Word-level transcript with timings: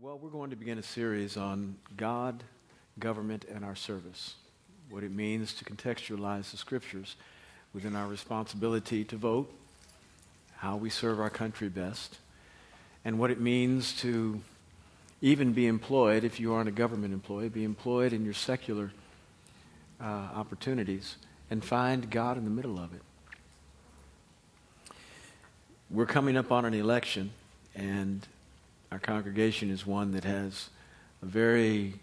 Well, 0.00 0.16
we're 0.16 0.30
going 0.30 0.50
to 0.50 0.56
begin 0.56 0.78
a 0.78 0.82
series 0.84 1.36
on 1.36 1.74
God, 1.96 2.44
government, 3.00 3.46
and 3.52 3.64
our 3.64 3.74
service. 3.74 4.36
What 4.90 5.02
it 5.02 5.10
means 5.10 5.52
to 5.54 5.64
contextualize 5.64 6.52
the 6.52 6.56
scriptures 6.56 7.16
within 7.74 7.96
our 7.96 8.06
responsibility 8.06 9.02
to 9.02 9.16
vote, 9.16 9.52
how 10.58 10.76
we 10.76 10.88
serve 10.88 11.18
our 11.18 11.30
country 11.30 11.68
best, 11.68 12.18
and 13.04 13.18
what 13.18 13.32
it 13.32 13.40
means 13.40 13.92
to 14.02 14.40
even 15.20 15.52
be 15.52 15.66
employed, 15.66 16.22
if 16.22 16.38
you 16.38 16.54
aren't 16.54 16.68
a 16.68 16.72
government 16.72 17.12
employee, 17.12 17.48
be 17.48 17.64
employed 17.64 18.12
in 18.12 18.24
your 18.24 18.34
secular 18.34 18.92
uh, 20.00 20.04
opportunities 20.04 21.16
and 21.50 21.64
find 21.64 22.08
God 22.08 22.38
in 22.38 22.44
the 22.44 22.50
middle 22.50 22.78
of 22.78 22.94
it. 22.94 23.02
We're 25.90 26.06
coming 26.06 26.36
up 26.36 26.52
on 26.52 26.64
an 26.64 26.74
election, 26.74 27.32
and 27.74 28.24
our 28.90 28.98
congregation 28.98 29.70
is 29.70 29.86
one 29.86 30.12
that 30.12 30.24
has 30.24 30.70
a 31.22 31.26
very 31.26 31.94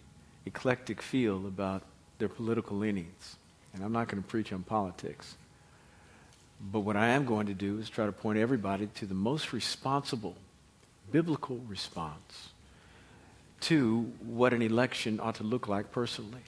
eclectic 0.46 1.02
feel 1.02 1.48
about 1.48 1.84
their 2.20 2.30
political 2.30 2.78
leanings. 2.78 3.36
And 3.74 3.84
I'm 3.84 3.92
not 3.92 4.08
going 4.08 4.22
to 4.22 4.28
preach 4.28 4.54
on 4.54 4.64
politics. 4.64 5.36
But 6.62 6.82
what 6.82 6.96
I 6.96 7.08
am 7.10 7.26
going 7.26 7.48
to 7.48 7.54
do 7.54 7.80
is 7.80 7.90
try 7.90 8.06
to 8.06 8.12
point 8.12 8.40
everybody 8.40 8.88
to 8.96 9.06
the 9.06 9.14
most 9.14 9.52
responsible 9.52 10.36
biblical 11.12 11.58
response 11.68 12.50
to 13.62 14.12
what 14.26 14.54
an 14.54 14.62
election 14.62 15.20
ought 15.20 15.36
to 15.36 15.44
look 15.44 15.68
like 15.68 15.92
personally. 15.92 16.42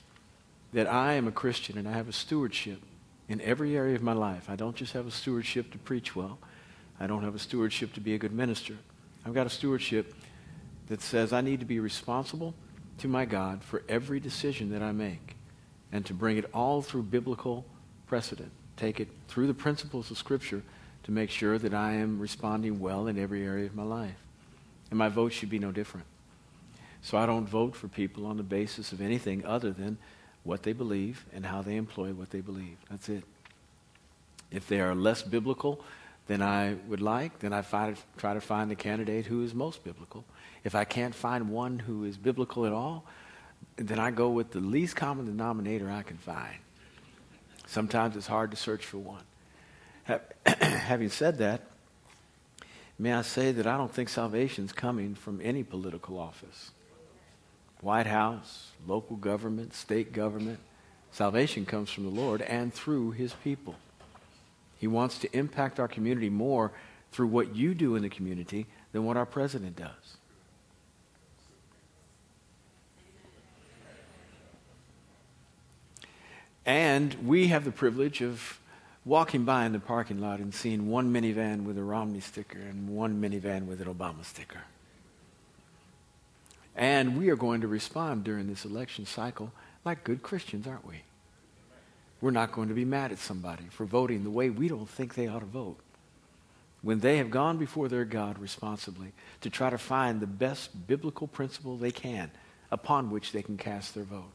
That 0.74 0.88
I 0.88 1.14
am 1.14 1.28
a 1.28 1.32
Christian 1.32 1.78
and 1.78 1.88
I 1.88 1.94
have 1.94 2.10
a 2.10 2.14
stewardship 2.14 2.80
in 3.30 3.42
every 3.42 3.76
area 3.76 3.96
of 3.96 4.04
my 4.04 4.14
life. 4.14 4.50
I 4.50 4.56
don't 4.56 4.76
just 4.76 4.94
have 4.94 5.08
a 5.08 5.12
stewardship 5.12 5.72
to 5.72 5.78
preach 5.78 6.16
well, 6.16 6.38
I 7.00 7.08
don't 7.08 7.24
have 7.24 7.36
a 7.36 7.40
stewardship 7.40 7.94
to 7.94 8.02
be 8.02 8.14
a 8.14 8.18
good 8.18 8.34
minister. 8.34 8.76
I've 9.26 9.34
got 9.34 9.46
a 9.46 9.50
stewardship 9.50 10.14
that 10.88 11.02
says 11.02 11.34
I 11.34 11.42
need 11.42 11.60
to 11.60 11.66
be 11.66 11.80
responsible 11.80 12.54
to 13.00 13.08
my 13.08 13.26
God 13.26 13.64
for 13.64 13.84
every 13.88 14.20
decision 14.20 14.72
that 14.72 14.82
I 14.82 14.92
make 14.92 15.36
and 15.92 16.06
to 16.06 16.14
bring 16.14 16.38
it 16.38 16.50
all 16.54 16.82
through 16.82 17.04
biblical 17.04 17.66
precedent. 18.08 18.52
Take 18.76 19.00
it 19.00 19.10
through 19.28 19.48
the 19.48 19.54
principles 19.54 20.12
of 20.12 20.18
Scripture 20.18 20.64
to 21.04 21.12
make 21.12 21.30
sure 21.30 21.58
that 21.58 21.74
I 21.74 21.94
am 21.94 22.20
responding 22.20 22.80
well 22.80 23.08
in 23.08 23.18
every 23.18 23.46
area 23.46 23.66
of 23.66 23.76
my 23.76 23.84
life. 23.84 24.18
And 24.90 25.00
my 25.00 25.10
vote 25.10 25.34
should 25.34 25.50
be 25.50 25.60
no 25.60 25.72
different. 25.72 26.06
So 27.02 27.18
I 27.18 27.26
don't 27.26 27.48
vote 27.48 27.76
for 27.76 27.88
people 27.88 28.26
on 28.26 28.38
the 28.38 28.44
basis 28.44 28.92
of 28.92 29.02
anything 29.02 29.46
other 29.46 29.72
than 29.72 29.98
what 30.44 30.64
they 30.64 30.74
believe 30.74 31.26
and 31.34 31.46
how 31.46 31.62
they 31.62 31.76
employ 31.76 32.12
what 32.14 32.32
they 32.32 32.42
believe. 32.42 32.78
That's 32.90 33.10
it. 33.10 33.24
If 34.52 34.68
they 34.68 34.80
are 34.80 34.96
less 34.96 35.22
biblical 35.22 35.82
than 36.28 36.42
I 36.42 36.76
would 36.88 37.02
like, 37.02 37.40
then 37.40 37.54
I 37.54 37.62
find, 37.62 37.98
try 38.18 38.34
to 38.34 38.42
find 38.42 38.70
the 38.70 38.76
candidate 38.76 39.26
who 39.26 39.44
is 39.44 39.54
most 39.54 39.84
biblical. 39.84 40.26
If 40.64 40.76
I 40.76 40.84
can't 40.84 41.16
find 41.16 41.50
one 41.50 41.80
who 41.80 42.04
is 42.04 42.18
biblical 42.18 42.66
at 42.66 42.74
all, 42.74 43.06
then 43.78 44.00
I 44.00 44.12
go 44.12 44.30
with 44.30 44.52
the 44.52 44.60
least 44.60 44.96
common 44.96 45.26
denominator 45.26 45.90
I 45.90 46.04
can 46.04 46.18
find. 46.18 46.58
Sometimes 47.66 48.16
it's 48.16 48.28
hard 48.28 48.52
to 48.52 48.58
search 48.58 48.86
for 48.86 48.98
one. 48.98 49.24
Having 50.46 51.10
said 51.10 51.38
that, 51.40 51.62
may 53.00 53.14
I 53.14 53.22
say 53.22 53.52
that 53.52 53.68
I 53.68 53.78
don't 53.78 53.94
think 53.94 54.10
salvation 54.10 54.66
is 54.66 54.72
coming 54.72 55.16
from 55.16 55.40
any 55.42 55.64
political 55.64 56.20
office. 56.20 56.72
White 57.82 58.08
House, 58.08 58.72
local 58.88 59.16
government, 59.16 59.74
state 59.74 60.12
government. 60.12 60.60
Salvation 61.12 61.66
comes 61.66 61.90
from 61.90 62.04
the 62.04 62.10
Lord 62.10 62.42
and 62.42 62.74
through 62.74 63.12
his 63.12 63.34
people. 63.44 63.76
He 64.78 64.88
wants 64.88 65.18
to 65.20 65.38
impact 65.38 65.80
our 65.80 65.88
community 65.88 66.30
more 66.30 66.72
through 67.12 67.28
what 67.28 67.56
you 67.56 67.74
do 67.74 67.96
in 67.96 68.04
the 68.04 68.10
community 68.10 68.68
than 68.92 69.06
what 69.06 69.18
our 69.18 69.26
president 69.26 69.76
does. 69.76 70.18
And 76.66 77.16
we 77.26 77.48
have 77.48 77.64
the 77.64 77.72
privilege 77.72 78.22
of 78.22 78.60
walking 79.06 79.46
by 79.46 79.66
in 79.66 79.72
the 79.72 79.80
parking 79.80 80.20
lot 80.20 80.40
and 80.40 80.54
seeing 80.54 80.90
one 80.90 81.14
minivan 81.14 81.64
with 81.64 81.78
a 81.78 81.84
Romney 81.84 82.20
sticker 82.20 82.60
and 82.60 82.90
one 82.90 83.22
minivan 83.22 83.66
with 83.66 83.80
an 83.82 83.88
Obama 83.88 84.26
sticker. 84.26 84.64
And 86.76 87.18
we 87.18 87.30
are 87.30 87.38
going 87.38 87.62
to 87.62 87.68
respond 87.68 88.26
during 88.26 88.48
this 88.48 88.66
election 88.66 89.06
cycle 89.06 89.54
like 89.86 90.04
good 90.04 90.22
Christians, 90.22 90.68
aren't 90.68 90.86
we? 90.86 91.04
We're 92.20 92.32
not 92.32 92.52
going 92.52 92.70
to 92.70 92.74
be 92.74 92.86
mad 92.86 93.12
at 93.12 93.20
somebody 93.20 93.66
for 93.70 93.86
voting 93.86 94.24
the 94.24 94.30
way 94.30 94.50
we 94.50 94.68
don't 94.68 94.90
think 94.90 95.14
they 95.14 95.28
ought 95.28 95.40
to 95.40 95.46
vote. 95.46 95.78
When 96.82 97.00
they 97.00 97.18
have 97.18 97.30
gone 97.30 97.58
before 97.58 97.88
their 97.88 98.06
God 98.06 98.40
responsibly 98.40 99.14
to 99.42 99.50
try 99.50 99.70
to 99.70 99.78
find 99.78 100.20
the 100.20 100.28
best 100.28 100.88
biblical 100.88 101.28
principle 101.28 101.78
they 101.78 101.92
can 101.92 102.32
upon 102.72 103.12
which 103.12 103.32
they 103.32 103.42
can 103.42 103.58
cast 103.58 103.94
their 103.94 104.04
vote. 104.04 104.32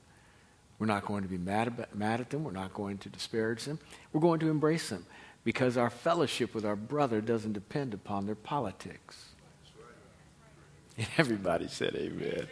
We're 0.78 0.86
not 0.86 1.06
going 1.06 1.22
to 1.22 1.28
be 1.28 1.38
mad, 1.38 1.68
about, 1.68 1.94
mad 1.94 2.20
at 2.20 2.30
them. 2.30 2.44
We're 2.44 2.50
not 2.50 2.74
going 2.74 2.98
to 2.98 3.08
disparage 3.08 3.64
them. 3.64 3.78
We're 4.12 4.20
going 4.20 4.40
to 4.40 4.50
embrace 4.50 4.88
them 4.88 5.06
because 5.44 5.76
our 5.76 5.90
fellowship 5.90 6.54
with 6.54 6.64
our 6.64 6.76
brother 6.76 7.20
doesn't 7.20 7.52
depend 7.52 7.94
upon 7.94 8.26
their 8.26 8.34
politics. 8.34 9.26
Everybody 11.18 11.68
said 11.68 11.94
amen. 11.94 12.48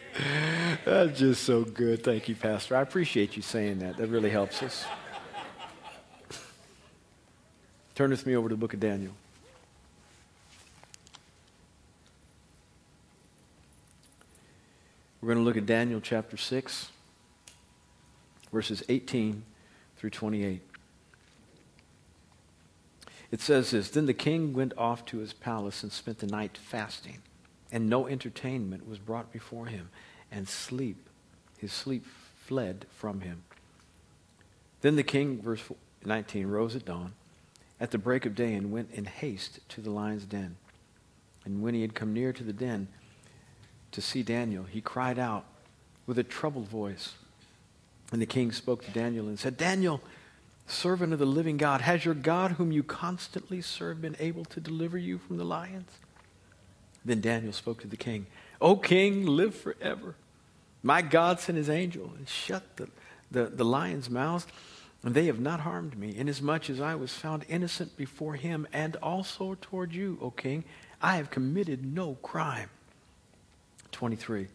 That's 0.85 1.19
just 1.19 1.43
so 1.43 1.63
good. 1.63 2.03
Thank 2.03 2.27
you, 2.27 2.35
Pastor. 2.35 2.75
I 2.75 2.81
appreciate 2.81 3.35
you 3.35 3.41
saying 3.41 3.79
that. 3.79 3.97
That 3.97 4.07
really 4.07 4.29
helps 4.29 4.63
us. 4.63 4.85
Turn 7.95 8.11
with 8.11 8.25
me 8.25 8.35
over 8.35 8.49
to 8.49 8.55
the 8.55 8.59
book 8.59 8.73
of 8.73 8.79
Daniel. 8.79 9.13
We're 15.21 15.33
going 15.33 15.37
to 15.37 15.43
look 15.43 15.57
at 15.57 15.65
Daniel 15.65 16.01
chapter 16.01 16.35
6 16.35 16.89
verses 18.51 18.83
18 18.89 19.43
through 19.97 20.09
28. 20.09 20.61
It 23.31 23.39
says 23.39 23.71
this 23.71 23.89
Then 23.89 24.05
the 24.05 24.13
king 24.13 24.53
went 24.53 24.73
off 24.77 25.05
to 25.05 25.19
his 25.19 25.33
palace 25.33 25.83
and 25.83 25.91
spent 25.91 26.19
the 26.19 26.27
night 26.27 26.57
fasting, 26.57 27.19
and 27.71 27.89
no 27.89 28.07
entertainment 28.07 28.87
was 28.87 28.99
brought 28.99 29.31
before 29.31 29.67
him, 29.67 29.89
and 30.31 30.47
sleep, 30.47 31.09
his 31.57 31.71
sleep 31.71 32.05
fled 32.45 32.85
from 32.91 33.21
him. 33.21 33.43
Then 34.81 34.95
the 34.95 35.03
king, 35.03 35.41
verse 35.41 35.61
19, 36.03 36.47
rose 36.47 36.75
at 36.75 36.85
dawn 36.85 37.13
at 37.81 37.89
the 37.89 37.97
break 37.97 38.27
of 38.27 38.35
day 38.35 38.53
and 38.53 38.71
went 38.71 38.91
in 38.93 39.05
haste 39.05 39.59
to 39.69 39.81
the 39.81 39.89
lion's 39.89 40.25
den. 40.25 40.55
And 41.43 41.63
when 41.63 41.73
he 41.73 41.81
had 41.81 41.95
come 41.95 42.13
near 42.13 42.31
to 42.31 42.43
the 42.43 42.53
den 42.53 42.87
to 43.91 44.01
see 44.01 44.21
Daniel, 44.21 44.63
he 44.63 44.79
cried 44.79 45.17
out 45.17 45.45
with 46.05 46.19
a 46.19 46.23
troubled 46.23 46.69
voice. 46.69 47.15
And 48.11 48.21
the 48.21 48.27
king 48.27 48.51
spoke 48.51 48.85
to 48.85 48.91
Daniel 48.91 49.27
and 49.27 49.39
said, 49.39 49.57
Daniel, 49.57 49.99
servant 50.67 51.11
of 51.11 51.17
the 51.17 51.25
living 51.25 51.57
God, 51.57 51.81
has 51.81 52.05
your 52.05 52.13
God, 52.13 52.51
whom 52.51 52.71
you 52.71 52.83
constantly 52.83 53.61
serve, 53.61 53.99
been 53.99 54.15
able 54.19 54.45
to 54.45 54.59
deliver 54.59 54.97
you 54.97 55.17
from 55.17 55.37
the 55.37 55.43
lions? 55.43 55.89
Then 57.03 57.19
Daniel 57.19 57.51
spoke 57.51 57.81
to 57.81 57.87
the 57.87 57.97
king, 57.97 58.27
O 58.61 58.75
king, 58.75 59.25
live 59.25 59.55
forever. 59.55 60.13
My 60.83 61.01
God 61.01 61.39
sent 61.39 61.57
his 61.57 61.69
angel 61.69 62.13
and 62.15 62.29
shut 62.29 62.77
the, 62.77 62.89
the, 63.31 63.45
the 63.45 63.65
lions' 63.65 64.09
mouths, 64.09 64.45
and 65.03 65.15
they 65.15 65.25
have 65.25 65.39
not 65.39 65.61
harmed 65.61 65.97
me, 65.97 66.15
inasmuch 66.15 66.69
as 66.69 66.79
I 66.79 66.95
was 66.95 67.13
found 67.13 67.45
innocent 67.49 67.97
before 67.97 68.35
him 68.35 68.67
and 68.71 68.95
also 68.97 69.57
toward 69.59 69.93
you, 69.93 70.19
O 70.21 70.29
king. 70.29 70.63
I 71.01 71.15
have 71.15 71.31
committed 71.31 71.83
no 71.83 72.15
crime. 72.21 72.69
23. 73.91 74.47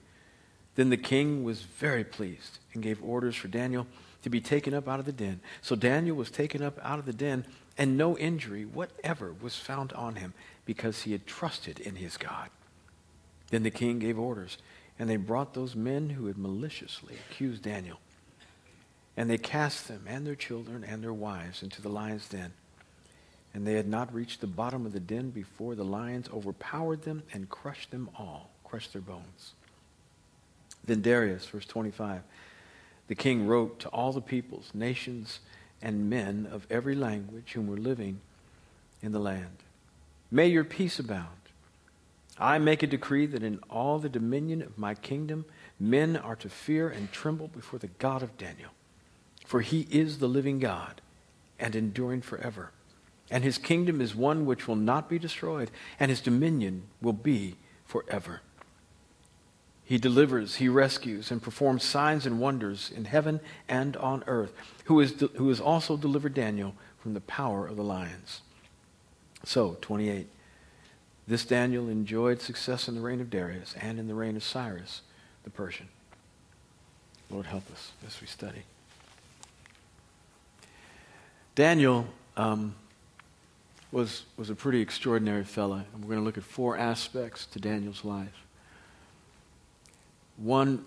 Then 0.76 0.90
the 0.90 0.96
king 0.96 1.42
was 1.42 1.62
very 1.62 2.04
pleased 2.04 2.58
and 2.72 2.82
gave 2.82 3.02
orders 3.02 3.34
for 3.34 3.48
Daniel 3.48 3.86
to 4.22 4.30
be 4.30 4.40
taken 4.40 4.74
up 4.74 4.86
out 4.86 5.00
of 5.00 5.06
the 5.06 5.12
den. 5.12 5.40
So 5.62 5.74
Daniel 5.74 6.16
was 6.16 6.30
taken 6.30 6.62
up 6.62 6.78
out 6.82 6.98
of 6.98 7.06
the 7.06 7.12
den, 7.12 7.44
and 7.78 7.96
no 7.96 8.16
injury 8.16 8.64
whatever 8.64 9.34
was 9.40 9.56
found 9.56 9.92
on 9.92 10.16
him 10.16 10.34
because 10.64 11.02
he 11.02 11.12
had 11.12 11.26
trusted 11.26 11.80
in 11.80 11.96
his 11.96 12.16
God. 12.16 12.50
Then 13.50 13.62
the 13.62 13.70
king 13.70 13.98
gave 13.98 14.18
orders, 14.18 14.58
and 14.98 15.08
they 15.08 15.16
brought 15.16 15.54
those 15.54 15.74
men 15.74 16.10
who 16.10 16.26
had 16.26 16.38
maliciously 16.38 17.16
accused 17.30 17.62
Daniel. 17.62 17.98
And 19.16 19.30
they 19.30 19.38
cast 19.38 19.88
them 19.88 20.04
and 20.06 20.26
their 20.26 20.34
children 20.34 20.84
and 20.84 21.02
their 21.02 21.12
wives 21.12 21.62
into 21.62 21.80
the 21.80 21.88
lion's 21.88 22.28
den. 22.28 22.52
And 23.54 23.66
they 23.66 23.74
had 23.74 23.88
not 23.88 24.12
reached 24.12 24.40
the 24.40 24.46
bottom 24.46 24.84
of 24.84 24.92
the 24.92 25.00
den 25.00 25.30
before 25.30 25.74
the 25.74 25.84
lions 25.84 26.28
overpowered 26.32 27.02
them 27.02 27.22
and 27.32 27.48
crushed 27.48 27.90
them 27.90 28.10
all, 28.18 28.50
crushed 28.64 28.92
their 28.92 29.02
bones. 29.02 29.54
Then 30.84 31.00
Darius, 31.00 31.46
verse 31.46 31.64
25, 31.64 32.22
the 33.08 33.14
king 33.14 33.46
wrote 33.46 33.78
to 33.80 33.88
all 33.88 34.12
the 34.12 34.20
peoples, 34.20 34.70
nations, 34.74 35.40
and 35.80 36.10
men 36.10 36.46
of 36.50 36.66
every 36.70 36.94
language 36.94 37.52
whom 37.52 37.66
were 37.66 37.76
living 37.76 38.20
in 39.02 39.12
the 39.12 39.18
land 39.18 39.62
May 40.30 40.48
your 40.48 40.64
peace 40.64 40.98
abound. 40.98 41.28
I 42.38 42.58
make 42.58 42.82
a 42.82 42.86
decree 42.86 43.26
that 43.26 43.42
in 43.42 43.60
all 43.70 43.98
the 43.98 44.08
dominion 44.08 44.60
of 44.60 44.76
my 44.76 44.94
kingdom, 44.94 45.44
men 45.78 46.16
are 46.16 46.36
to 46.36 46.48
fear 46.48 46.88
and 46.88 47.10
tremble 47.12 47.48
before 47.48 47.78
the 47.78 47.86
God 47.86 48.22
of 48.22 48.36
Daniel. 48.36 48.70
For 49.46 49.60
he 49.60 49.86
is 49.90 50.18
the 50.18 50.28
living 50.28 50.58
God 50.58 51.00
and 51.58 51.74
enduring 51.74 52.20
forever. 52.20 52.72
And 53.30 53.42
his 53.42 53.58
kingdom 53.58 54.00
is 54.00 54.14
one 54.14 54.44
which 54.44 54.68
will 54.68 54.76
not 54.76 55.08
be 55.08 55.18
destroyed, 55.18 55.70
and 55.98 56.10
his 56.10 56.20
dominion 56.20 56.82
will 57.00 57.12
be 57.12 57.56
forever. 57.84 58.42
He 59.84 59.98
delivers, 59.98 60.56
he 60.56 60.68
rescues, 60.68 61.30
and 61.30 61.40
performs 61.40 61.84
signs 61.84 62.26
and 62.26 62.40
wonders 62.40 62.90
in 62.94 63.04
heaven 63.04 63.40
and 63.68 63.96
on 63.96 64.24
earth, 64.26 64.52
who, 64.86 64.98
is 65.00 65.12
de- 65.12 65.28
who 65.28 65.48
has 65.48 65.60
also 65.60 65.96
delivered 65.96 66.34
Daniel 66.34 66.74
from 67.00 67.14
the 67.14 67.20
power 67.20 67.68
of 67.68 67.76
the 67.76 67.84
lions. 67.84 68.42
So, 69.44 69.76
28. 69.80 70.26
This 71.28 71.44
Daniel 71.44 71.88
enjoyed 71.88 72.40
success 72.40 72.88
in 72.88 72.96
the 72.96 73.00
reign 73.00 73.20
of 73.20 73.30
Darius 73.30 73.74
and 73.80 73.98
in 73.98 74.08
the 74.08 74.14
reign 74.14 74.36
of 74.36 74.42
Cyrus 74.42 75.02
the 75.44 75.50
Persian. 75.50 75.88
Lord, 77.30 77.46
help 77.46 77.70
us 77.70 77.92
as 78.04 78.20
we 78.20 78.26
study. 78.26 78.64
Daniel 81.56 82.06
um, 82.36 82.74
was, 83.90 84.24
was 84.36 84.50
a 84.50 84.54
pretty 84.54 84.82
extraordinary 84.82 85.42
fellow, 85.42 85.82
and 85.94 86.04
we're 86.04 86.10
going 86.10 86.18
to 86.18 86.24
look 86.24 86.36
at 86.36 86.44
four 86.44 86.76
aspects 86.76 87.46
to 87.46 87.58
Daniel's 87.58 88.04
life. 88.04 88.44
One, 90.36 90.84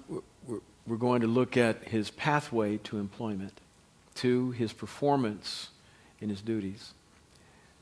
we're 0.85 0.97
going 0.97 1.21
to 1.21 1.27
look 1.27 1.57
at 1.57 1.85
his 1.85 2.11
pathway 2.11 2.77
to 2.83 2.99
employment. 2.99 3.59
Two, 4.13 4.51
his 4.51 4.71
performance 4.71 5.69
in 6.21 6.29
his 6.29 6.39
duties. 6.39 6.93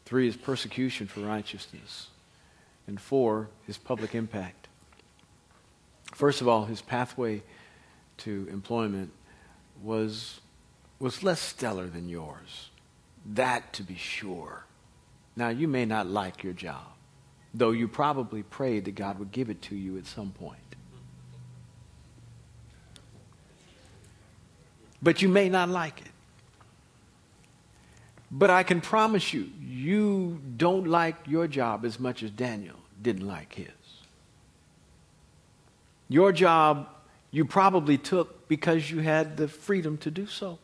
Three, 0.05 0.27
his 0.27 0.37
persecution 0.37 1.07
for 1.07 1.19
righteousness. 1.19 2.07
And 2.87 3.01
four, 3.01 3.49
his 3.65 3.77
public 3.77 4.15
impact. 4.15 4.69
First 6.13 6.39
of 6.39 6.47
all, 6.47 6.63
his 6.63 6.81
pathway 6.81 7.43
to 8.19 8.47
employment 8.49 9.11
was, 9.83 10.39
was 10.99 11.21
less 11.21 11.41
stellar 11.41 11.87
than 11.87 12.07
yours. 12.07 12.69
That 13.33 13.73
to 13.73 13.83
be 13.83 13.95
sure. 13.95 14.65
Now, 15.35 15.49
you 15.49 15.67
may 15.67 15.85
not 15.85 16.07
like 16.07 16.43
your 16.43 16.53
job, 16.53 16.85
though 17.53 17.71
you 17.71 17.87
probably 17.87 18.43
prayed 18.43 18.85
that 18.85 18.95
God 18.95 19.19
would 19.19 19.31
give 19.31 19.49
it 19.49 19.61
to 19.63 19.75
you 19.75 19.97
at 19.97 20.05
some 20.05 20.31
point. 20.31 20.59
But 25.01 25.21
you 25.21 25.29
may 25.29 25.49
not 25.49 25.69
like 25.69 26.01
it. 26.01 26.07
But 28.31 28.49
I 28.49 28.63
can 28.63 28.81
promise 28.81 29.33
you, 29.33 29.49
you 29.61 30.41
don't 30.57 30.87
like 30.87 31.15
your 31.27 31.47
job 31.47 31.85
as 31.85 31.99
much 31.99 32.23
as 32.23 32.31
Daniel 32.31 32.75
didn't 33.01 33.27
like 33.27 33.53
his. 33.53 33.67
Your 36.09 36.31
job 36.31 36.87
you 37.31 37.45
probably 37.45 37.97
took 37.97 38.47
because 38.47 38.89
you 38.89 38.99
had 38.99 39.37
the 39.37 39.47
freedom 39.47 39.97
to 39.99 40.11
do 40.11 40.25
so. 40.25 40.59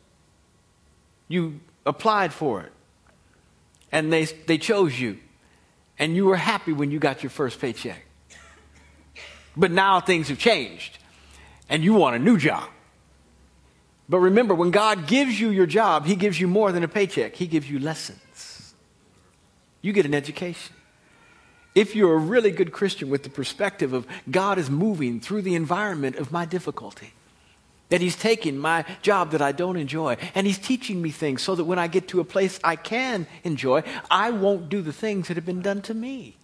You 1.27 1.59
applied 1.85 2.33
for 2.33 2.61
it, 2.61 2.71
and 3.91 4.11
they, 4.11 4.25
they 4.25 4.57
chose 4.57 4.99
you, 4.99 5.19
and 5.99 6.15
you 6.15 6.25
were 6.25 6.35
happy 6.35 6.73
when 6.73 6.91
you 6.91 6.99
got 6.99 7.23
your 7.23 7.29
first 7.29 7.59
paycheck. 7.59 8.05
But 9.55 9.71
now 9.71 9.99
things 9.99 10.29
have 10.29 10.39
changed, 10.39 10.97
and 11.69 11.83
you 11.83 11.93
want 11.93 12.15
a 12.15 12.19
new 12.19 12.37
job. 12.37 12.69
But 14.09 14.19
remember, 14.19 14.53
when 14.53 14.71
God 14.71 15.07
gives 15.07 15.39
you 15.39 15.49
your 15.49 15.65
job, 15.65 16.05
He 16.05 16.15
gives 16.15 16.39
you 16.39 16.47
more 16.47 16.71
than 16.71 16.83
a 16.83 16.87
paycheck, 16.87 17.35
He 17.35 17.47
gives 17.47 17.69
you 17.69 17.79
lessons. 17.79 18.73
You 19.81 19.93
get 19.93 20.05
an 20.05 20.13
education. 20.13 20.75
If 21.75 21.95
you're 21.95 22.13
a 22.13 22.19
really 22.19 22.51
good 22.51 22.71
Christian 22.71 23.09
with 23.09 23.23
the 23.23 23.29
perspective 23.29 23.93
of 23.93 24.05
God 24.29 24.57
is 24.57 24.69
moving 24.69 25.19
through 25.19 25.41
the 25.41 25.55
environment 25.55 26.17
of 26.17 26.31
my 26.31 26.45
difficulty, 26.45 27.13
that 27.93 28.01
He's 28.01 28.15
taking 28.15 28.57
my 28.57 28.85
job 29.03 29.29
that 29.33 29.41
I 29.43 29.51
don't 29.51 29.77
enjoy 29.77 30.17
and 30.33 30.47
He's 30.47 30.57
teaching 30.57 30.99
me 30.99 31.11
things 31.11 31.43
so 31.43 31.53
that 31.53 31.65
when 31.65 31.77
I 31.77 31.85
get 31.85 32.07
to 32.07 32.19
a 32.21 32.23
place 32.23 32.59
I 32.63 32.75
can 32.75 33.27
enjoy, 33.43 33.83
I 34.09 34.31
won't 34.31 34.67
do 34.67 34.81
the 34.81 34.91
things 34.91 35.27
that 35.27 35.37
have 35.37 35.45
been 35.45 35.61
done 35.61 35.83
to 35.83 35.93
me. 35.93 36.35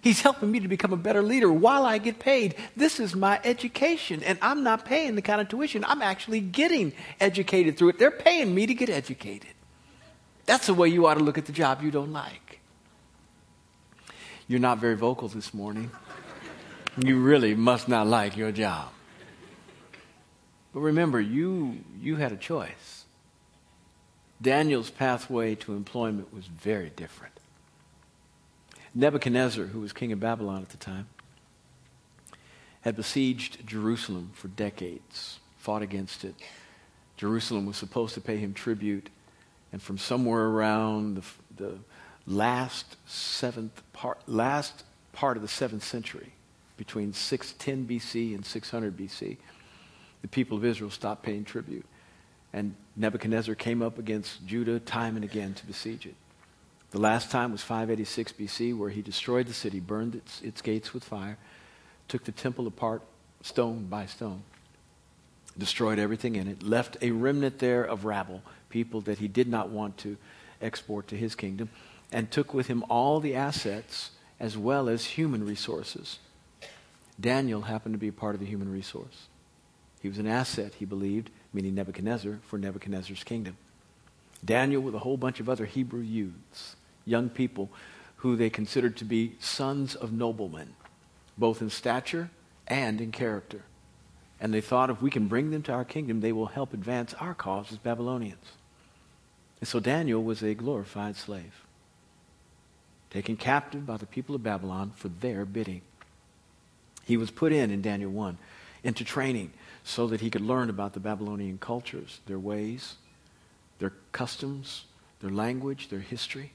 He's 0.00 0.22
helping 0.22 0.50
me 0.50 0.58
to 0.58 0.66
become 0.66 0.92
a 0.92 0.96
better 0.96 1.22
leader 1.22 1.52
while 1.52 1.86
I 1.86 1.98
get 1.98 2.18
paid. 2.18 2.56
This 2.76 2.98
is 2.98 3.14
my 3.14 3.38
education, 3.44 4.24
and 4.24 4.36
I'm 4.42 4.64
not 4.64 4.84
paying 4.84 5.14
the 5.14 5.22
kind 5.22 5.40
of 5.40 5.48
tuition. 5.48 5.84
I'm 5.84 6.02
actually 6.02 6.40
getting 6.40 6.92
educated 7.20 7.78
through 7.78 7.90
it. 7.90 8.00
They're 8.00 8.10
paying 8.10 8.52
me 8.52 8.66
to 8.66 8.74
get 8.74 8.90
educated. 8.90 9.54
That's 10.44 10.66
the 10.66 10.74
way 10.74 10.88
you 10.88 11.06
ought 11.06 11.18
to 11.18 11.22
look 11.22 11.38
at 11.38 11.46
the 11.46 11.52
job 11.52 11.82
you 11.82 11.92
don't 11.92 12.12
like. 12.12 12.58
You're 14.48 14.58
not 14.58 14.78
very 14.78 14.96
vocal 14.96 15.28
this 15.28 15.54
morning. 15.54 15.92
You 16.98 17.20
really 17.20 17.54
must 17.54 17.86
not 17.86 18.08
like 18.08 18.36
your 18.36 18.50
job. 18.50 18.88
But 20.76 20.82
remember, 20.82 21.18
you, 21.18 21.78
you 22.02 22.16
had 22.16 22.32
a 22.32 22.36
choice. 22.36 23.06
Daniel's 24.42 24.90
pathway 24.90 25.54
to 25.54 25.72
employment 25.72 26.34
was 26.34 26.48
very 26.48 26.90
different. 26.90 27.32
Nebuchadnezzar, 28.94 29.64
who 29.64 29.80
was 29.80 29.94
king 29.94 30.12
of 30.12 30.20
Babylon 30.20 30.60
at 30.60 30.68
the 30.68 30.76
time, 30.76 31.06
had 32.82 32.94
besieged 32.94 33.66
Jerusalem 33.66 34.32
for 34.34 34.48
decades, 34.48 35.38
fought 35.56 35.80
against 35.80 36.24
it. 36.24 36.34
Jerusalem 37.16 37.64
was 37.64 37.78
supposed 37.78 38.12
to 38.12 38.20
pay 38.20 38.36
him 38.36 38.52
tribute, 38.52 39.08
and 39.72 39.80
from 39.80 39.96
somewhere 39.96 40.44
around 40.44 41.16
the, 41.16 41.22
the 41.56 41.78
last 42.26 42.98
seventh 43.06 43.82
part, 43.94 44.18
last 44.28 44.84
part 45.14 45.38
of 45.38 45.42
the 45.42 45.48
seventh 45.48 45.84
century, 45.84 46.34
between 46.76 47.14
610 47.14 47.98
BC 47.98 48.34
and 48.34 48.44
600 48.44 48.94
BC, 48.94 49.38
the 50.26 50.30
people 50.30 50.56
of 50.56 50.64
Israel 50.64 50.90
stopped 50.90 51.22
paying 51.22 51.44
tribute. 51.44 51.86
And 52.52 52.74
Nebuchadnezzar 52.96 53.54
came 53.54 53.80
up 53.80 53.96
against 53.96 54.44
Judah 54.44 54.80
time 54.80 55.14
and 55.14 55.24
again 55.24 55.54
to 55.54 55.66
besiege 55.66 56.04
it. 56.04 56.16
The 56.90 56.98
last 56.98 57.30
time 57.30 57.52
was 57.52 57.62
586 57.62 58.32
BC, 58.32 58.76
where 58.76 58.90
he 58.90 59.02
destroyed 59.02 59.46
the 59.46 59.54
city, 59.54 59.78
burned 59.78 60.16
its, 60.16 60.42
its 60.42 60.62
gates 60.62 60.92
with 60.92 61.04
fire, 61.04 61.38
took 62.08 62.24
the 62.24 62.32
temple 62.32 62.66
apart 62.66 63.02
stone 63.42 63.86
by 63.86 64.06
stone, 64.06 64.42
destroyed 65.56 66.00
everything 66.00 66.34
in 66.34 66.48
it, 66.48 66.60
left 66.60 66.96
a 67.02 67.12
remnant 67.12 67.60
there 67.60 67.84
of 67.84 68.04
rabble, 68.04 68.42
people 68.68 69.00
that 69.02 69.18
he 69.18 69.28
did 69.28 69.46
not 69.46 69.68
want 69.68 69.96
to 69.98 70.16
export 70.60 71.06
to 71.08 71.16
his 71.16 71.36
kingdom, 71.36 71.68
and 72.10 72.32
took 72.32 72.52
with 72.52 72.66
him 72.66 72.84
all 72.88 73.20
the 73.20 73.36
assets 73.36 74.10
as 74.40 74.58
well 74.58 74.88
as 74.88 75.04
human 75.04 75.46
resources. 75.46 76.18
Daniel 77.20 77.62
happened 77.62 77.94
to 77.94 77.98
be 77.98 78.10
part 78.10 78.34
of 78.34 78.40
the 78.40 78.46
human 78.46 78.72
resource. 78.72 79.28
He 80.06 80.08
was 80.08 80.18
an 80.18 80.28
asset, 80.28 80.74
he 80.74 80.84
believed, 80.84 81.30
meaning 81.52 81.74
Nebuchadnezzar, 81.74 82.38
for 82.46 82.60
Nebuchadnezzar's 82.60 83.24
kingdom. 83.24 83.56
Daniel 84.44 84.80
with 84.80 84.94
a 84.94 85.00
whole 85.00 85.16
bunch 85.16 85.40
of 85.40 85.48
other 85.48 85.64
Hebrew 85.64 85.98
youths, 85.98 86.76
young 87.04 87.28
people 87.28 87.70
who 88.18 88.36
they 88.36 88.48
considered 88.48 88.96
to 88.98 89.04
be 89.04 89.32
sons 89.40 89.96
of 89.96 90.12
noblemen, 90.12 90.74
both 91.36 91.60
in 91.60 91.70
stature 91.70 92.30
and 92.68 93.00
in 93.00 93.10
character. 93.10 93.62
And 94.40 94.54
they 94.54 94.60
thought 94.60 94.90
if 94.90 95.02
we 95.02 95.10
can 95.10 95.26
bring 95.26 95.50
them 95.50 95.62
to 95.62 95.72
our 95.72 95.84
kingdom, 95.84 96.20
they 96.20 96.30
will 96.30 96.46
help 96.46 96.72
advance 96.72 97.12
our 97.14 97.34
cause 97.34 97.72
as 97.72 97.78
Babylonians. 97.78 98.52
And 99.58 99.66
so 99.66 99.80
Daniel 99.80 100.22
was 100.22 100.40
a 100.40 100.54
glorified 100.54 101.16
slave, 101.16 101.64
taken 103.10 103.36
captive 103.36 103.84
by 103.84 103.96
the 103.96 104.06
people 104.06 104.36
of 104.36 104.44
Babylon 104.44 104.92
for 104.94 105.08
their 105.08 105.44
bidding. 105.44 105.80
He 107.04 107.16
was 107.16 107.32
put 107.32 107.52
in, 107.52 107.72
in 107.72 107.82
Daniel 107.82 108.12
1, 108.12 108.38
into 108.84 109.04
training 109.04 109.52
so 109.86 110.08
that 110.08 110.20
he 110.20 110.30
could 110.30 110.42
learn 110.42 110.68
about 110.68 110.94
the 110.94 111.00
Babylonian 111.00 111.58
cultures, 111.58 112.18
their 112.26 112.40
ways, 112.40 112.96
their 113.78 113.92
customs, 114.10 114.84
their 115.20 115.30
language, 115.30 115.90
their 115.90 116.00
history. 116.00 116.50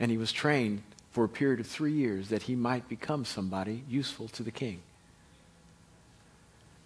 And 0.00 0.10
he 0.10 0.16
was 0.16 0.32
trained 0.32 0.82
for 1.10 1.24
a 1.24 1.28
period 1.28 1.60
of 1.60 1.66
three 1.66 1.92
years 1.92 2.30
that 2.30 2.44
he 2.44 2.56
might 2.56 2.88
become 2.88 3.26
somebody 3.26 3.84
useful 3.86 4.28
to 4.28 4.42
the 4.42 4.50
king. 4.50 4.80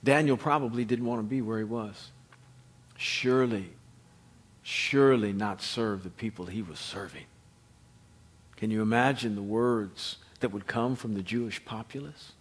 Daniel 0.02 0.37
probably 0.37 0.85
didn't 0.85 1.07
want 1.07 1.21
to 1.21 1.26
be 1.26 1.40
where 1.40 1.59
he 1.59 1.64
was. 1.64 2.11
Surely, 2.97 3.71
surely 4.64 5.33
not 5.33 5.62
serve 5.62 6.02
the 6.02 6.11
people 6.11 6.47
he 6.47 6.62
was 6.62 6.80
serving. 6.80 7.26
Can 8.57 8.73
you 8.73 8.83
imagine 8.83 9.37
the 9.37 9.42
words 9.42 10.16
that 10.40 10.50
would 10.50 10.66
come 10.66 10.97
from 10.97 11.14
the 11.14 11.23
Jewish 11.23 11.64
populace? 11.64 12.33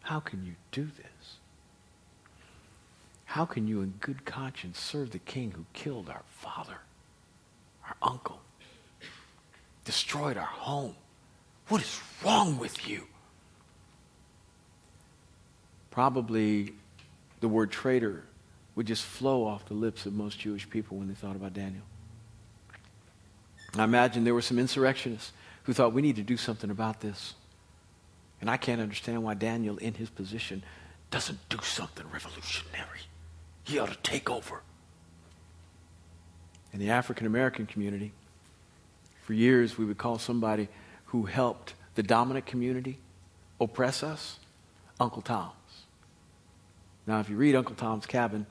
How 0.00 0.18
can 0.18 0.44
you 0.44 0.56
do 0.72 0.86
this? 0.86 1.36
How 3.26 3.44
can 3.44 3.66
you, 3.68 3.82
in 3.82 3.94
good 4.00 4.24
conscience, 4.24 4.78
serve 4.78 5.10
the 5.10 5.18
king 5.18 5.50
who 5.50 5.66
killed 5.74 6.08
our 6.08 6.22
father, 6.30 6.78
our 7.86 7.96
uncle, 8.00 8.40
destroyed 9.84 10.36
our 10.36 10.44
home? 10.44 10.94
What 11.68 11.82
is 11.82 12.00
wrong 12.24 12.58
with 12.58 12.88
you? 12.88 13.02
Probably 15.90 16.72
the 17.40 17.48
word 17.48 17.70
traitor 17.70 18.22
would 18.74 18.86
just 18.86 19.02
flow 19.02 19.44
off 19.44 19.66
the 19.66 19.74
lips 19.74 20.06
of 20.06 20.12
most 20.12 20.38
Jewish 20.38 20.68
people 20.70 20.96
when 20.96 21.08
they 21.08 21.14
thought 21.14 21.36
about 21.36 21.52
Daniel. 21.52 21.82
I 23.76 23.84
imagine 23.84 24.24
there 24.24 24.34
were 24.34 24.42
some 24.42 24.58
insurrectionists 24.58 25.32
who 25.64 25.72
thought 25.72 25.92
we 25.92 26.00
need 26.00 26.16
to 26.16 26.22
do 26.22 26.36
something 26.36 26.70
about 26.70 27.00
this. 27.00 27.34
And 28.40 28.48
I 28.48 28.56
can't 28.56 28.80
understand 28.80 29.22
why 29.22 29.34
Daniel, 29.34 29.76
in 29.78 29.94
his 29.94 30.10
position, 30.10 30.62
doesn't 31.10 31.48
do 31.48 31.58
something 31.62 32.06
revolutionary. 32.12 33.00
He 33.66 33.80
ought 33.80 33.90
to 33.90 33.98
take 34.02 34.30
over. 34.30 34.62
In 36.72 36.78
the 36.78 36.90
African 36.90 37.26
American 37.26 37.66
community, 37.66 38.12
for 39.24 39.32
years 39.32 39.76
we 39.76 39.84
would 39.84 39.98
call 39.98 40.18
somebody 40.18 40.68
who 41.06 41.24
helped 41.24 41.74
the 41.96 42.02
dominant 42.02 42.46
community 42.46 42.98
oppress 43.60 44.04
us 44.04 44.38
Uncle 45.00 45.20
Tom's. 45.20 45.52
Now, 47.08 47.18
if 47.18 47.28
you 47.28 47.36
read 47.36 47.56
Uncle 47.56 47.74
Tom's 47.74 48.06
Cabin, 48.06 48.46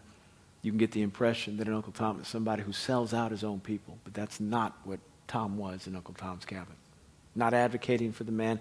you 0.61 0.71
can 0.71 0.77
get 0.77 0.91
the 0.91 1.01
impression 1.01 1.57
that 1.57 1.67
an 1.67 1.73
Uncle 1.73 1.93
Tom 1.93 2.19
is 2.19 2.27
somebody 2.27 2.63
who 2.63 2.73
sells 2.73 3.13
out 3.13 3.31
his 3.31 3.43
own 3.43 3.61
people, 3.61 3.97
but 4.03 4.13
that's 4.13 4.41
not 4.41 4.77
what 4.83 4.99
Tom 5.27 5.57
was 5.57 5.87
in 5.87 5.95
Uncle 5.95 6.13
Tom's 6.13 6.43
Cabin. 6.43 6.75
Not 7.35 7.53
advocating 7.53 8.11
for 8.11 8.25
the 8.25 8.31
man, 8.31 8.59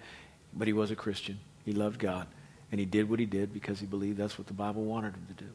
but 0.53 0.69
he 0.69 0.73
was 0.73 0.93
a 0.93 0.97
Christian. 0.97 1.41
He 1.65 1.73
loved 1.73 1.99
God, 1.99 2.29
and 2.71 2.79
he 2.79 2.87
did 2.87 3.09
what 3.09 3.19
he 3.19 3.27
did 3.27 3.53
because 3.53 3.81
he 3.81 3.87
believed 3.87 4.19
that's 4.19 4.39
what 4.39 4.47
the 4.47 4.53
Bible 4.53 4.85
wanted 4.85 5.15
him 5.15 5.27
to 5.29 5.45
do. 5.45 5.51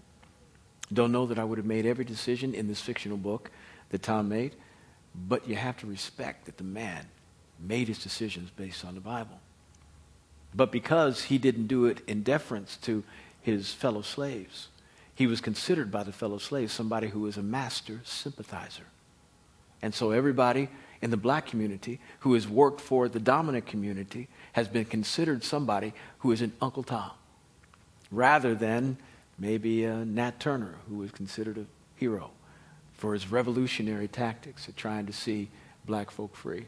Don't 0.91 1.11
know 1.11 1.25
that 1.27 1.37
I 1.37 1.43
would 1.43 1.57
have 1.57 1.67
made 1.67 1.85
every 1.85 2.05
decision 2.05 2.53
in 2.53 2.67
this 2.67 2.81
fictional 2.81 3.17
book 3.17 3.51
that 3.89 4.01
Tom 4.01 4.29
made, 4.29 4.55
but 5.15 5.47
you 5.47 5.55
have 5.55 5.77
to 5.77 5.87
respect 5.87 6.45
that 6.45 6.57
the 6.57 6.63
man 6.63 7.05
made 7.59 7.87
his 7.87 7.99
decisions 8.01 8.49
based 8.49 8.85
on 8.85 8.95
the 8.95 9.01
Bible. 9.01 9.39
But 10.53 10.71
because 10.71 11.23
he 11.23 11.37
didn't 11.37 11.67
do 11.67 11.85
it 11.85 12.01
in 12.07 12.23
deference 12.23 12.77
to 12.77 13.03
his 13.41 13.71
fellow 13.71 14.01
slaves, 14.01 14.69
he 15.13 15.27
was 15.27 15.41
considered 15.41 15.91
by 15.91 16.03
the 16.03 16.11
fellow 16.11 16.37
slaves 16.37 16.73
somebody 16.73 17.09
who 17.09 17.19
was 17.19 17.37
a 17.37 17.43
master 17.43 18.01
sympathizer. 18.03 18.85
And 19.81 19.93
so 19.93 20.11
everybody 20.11 20.69
in 21.01 21.11
the 21.11 21.17
black 21.17 21.45
community 21.45 21.99
who 22.19 22.33
has 22.33 22.47
worked 22.47 22.81
for 22.81 23.07
the 23.07 23.19
dominant 23.19 23.65
community 23.65 24.27
has 24.53 24.67
been 24.67 24.85
considered 24.85 25.43
somebody 25.43 25.93
who 26.19 26.31
is 26.31 26.41
an 26.41 26.53
Uncle 26.61 26.83
Tom, 26.83 27.11
rather 28.11 28.55
than 28.55 28.97
maybe 29.39 29.85
a 29.85 30.05
Nat 30.05 30.39
Turner, 30.39 30.75
who 30.87 30.97
was 30.97 31.11
considered 31.11 31.57
a 31.57 31.65
hero 31.95 32.31
for 32.93 33.13
his 33.13 33.31
revolutionary 33.31 34.07
tactics 34.07 34.67
of 34.67 34.75
trying 34.75 35.05
to 35.05 35.13
see 35.13 35.49
black 35.85 36.11
folk 36.11 36.35
free. 36.35 36.65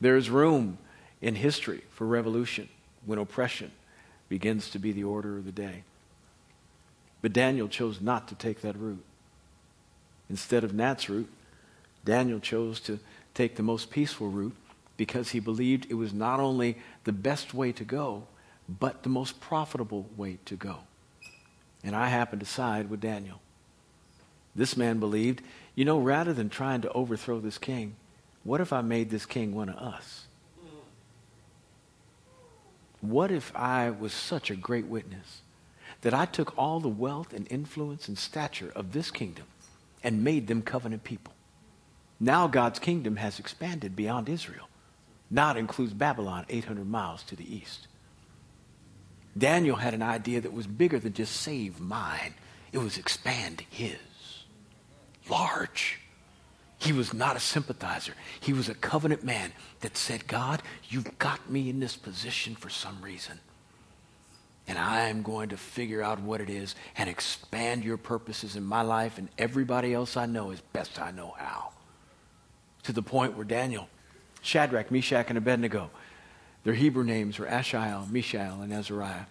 There 0.00 0.16
is 0.16 0.28
room 0.28 0.78
in 1.20 1.34
history 1.34 1.82
for 1.90 2.06
revolution 2.06 2.68
when 3.06 3.18
oppression 3.18 3.70
begins 4.28 4.68
to 4.70 4.78
be 4.78 4.92
the 4.92 5.04
order 5.04 5.38
of 5.38 5.44
the 5.44 5.52
day. 5.52 5.84
But 7.22 7.32
Daniel 7.32 7.68
chose 7.68 8.00
not 8.00 8.28
to 8.28 8.34
take 8.34 8.60
that 8.60 8.76
route. 8.76 9.04
Instead 10.28 10.64
of 10.64 10.74
Nat's 10.74 11.08
route, 11.08 11.30
Daniel 12.04 12.40
chose 12.40 12.80
to 12.80 12.98
take 13.34 13.56
the 13.56 13.62
most 13.62 13.90
peaceful 13.90 14.28
route 14.28 14.56
because 14.96 15.30
he 15.30 15.40
believed 15.40 15.86
it 15.88 15.94
was 15.94 16.12
not 16.12 16.40
only 16.40 16.76
the 17.04 17.12
best 17.12 17.54
way 17.54 17.72
to 17.72 17.84
go, 17.84 18.24
but 18.68 19.02
the 19.02 19.08
most 19.08 19.40
profitable 19.40 20.08
way 20.16 20.38
to 20.44 20.56
go. 20.56 20.78
And 21.84 21.96
I 21.96 22.08
happened 22.08 22.40
to 22.40 22.46
side 22.46 22.90
with 22.90 23.00
Daniel. 23.00 23.40
This 24.54 24.76
man 24.76 25.00
believed, 25.00 25.42
you 25.74 25.84
know, 25.84 25.98
rather 25.98 26.32
than 26.32 26.48
trying 26.48 26.82
to 26.82 26.92
overthrow 26.92 27.40
this 27.40 27.58
king, 27.58 27.96
what 28.44 28.60
if 28.60 28.72
I 28.72 28.82
made 28.82 29.10
this 29.10 29.26
king 29.26 29.54
one 29.54 29.68
of 29.68 29.76
us? 29.76 30.26
What 33.00 33.32
if 33.32 33.54
I 33.56 33.90
was 33.90 34.12
such 34.12 34.50
a 34.50 34.56
great 34.56 34.86
witness 34.86 35.42
that 36.02 36.14
I 36.14 36.24
took 36.24 36.56
all 36.56 36.78
the 36.78 36.88
wealth 36.88 37.32
and 37.32 37.50
influence 37.50 38.06
and 38.06 38.16
stature 38.16 38.72
of 38.76 38.92
this 38.92 39.10
kingdom 39.10 39.46
and 40.04 40.22
made 40.22 40.46
them 40.46 40.62
covenant 40.62 41.02
people? 41.02 41.34
Now 42.20 42.46
God's 42.46 42.78
kingdom 42.78 43.16
has 43.16 43.40
expanded 43.40 43.96
beyond 43.96 44.28
Israel. 44.28 44.68
Now 45.30 45.50
it 45.50 45.56
includes 45.56 45.92
Babylon, 45.94 46.46
800 46.48 46.88
miles 46.88 47.24
to 47.24 47.34
the 47.34 47.56
east. 47.56 47.88
Daniel 49.36 49.76
had 49.76 49.94
an 49.94 50.02
idea 50.02 50.40
that 50.40 50.52
was 50.52 50.66
bigger 50.66 50.98
than 50.98 51.12
just 51.12 51.36
save 51.36 51.80
mine, 51.80 52.34
it 52.72 52.78
was 52.78 52.98
expand 52.98 53.64
his. 53.70 53.96
Large. 55.28 56.00
He 56.78 56.92
was 56.92 57.14
not 57.14 57.36
a 57.36 57.40
sympathizer. 57.40 58.14
He 58.40 58.52
was 58.52 58.68
a 58.68 58.74
covenant 58.74 59.22
man 59.22 59.52
that 59.80 59.96
said, 59.96 60.26
God, 60.26 60.62
you've 60.88 61.16
got 61.18 61.48
me 61.48 61.70
in 61.70 61.78
this 61.78 61.96
position 61.96 62.56
for 62.56 62.68
some 62.68 63.00
reason. 63.00 63.38
And 64.66 64.78
I'm 64.78 65.22
going 65.22 65.50
to 65.50 65.56
figure 65.56 66.02
out 66.02 66.20
what 66.20 66.40
it 66.40 66.50
is 66.50 66.74
and 66.96 67.08
expand 67.08 67.84
your 67.84 67.96
purposes 67.96 68.56
in 68.56 68.64
my 68.64 68.82
life 68.82 69.18
and 69.18 69.28
everybody 69.38 69.94
else 69.94 70.16
I 70.16 70.26
know 70.26 70.50
as 70.50 70.60
best 70.60 71.00
I 71.00 71.10
know 71.12 71.34
how. 71.36 71.70
To 72.84 72.92
the 72.92 73.02
point 73.02 73.36
where 73.36 73.44
Daniel, 73.44 73.88
Shadrach, 74.40 74.90
Meshach, 74.90 75.26
and 75.28 75.38
Abednego, 75.38 75.90
their 76.64 76.74
Hebrew 76.74 77.04
names 77.04 77.38
were 77.38 77.46
Ashael, 77.46 78.10
Mishael, 78.10 78.60
and 78.62 78.72
Azariah, 78.72 79.26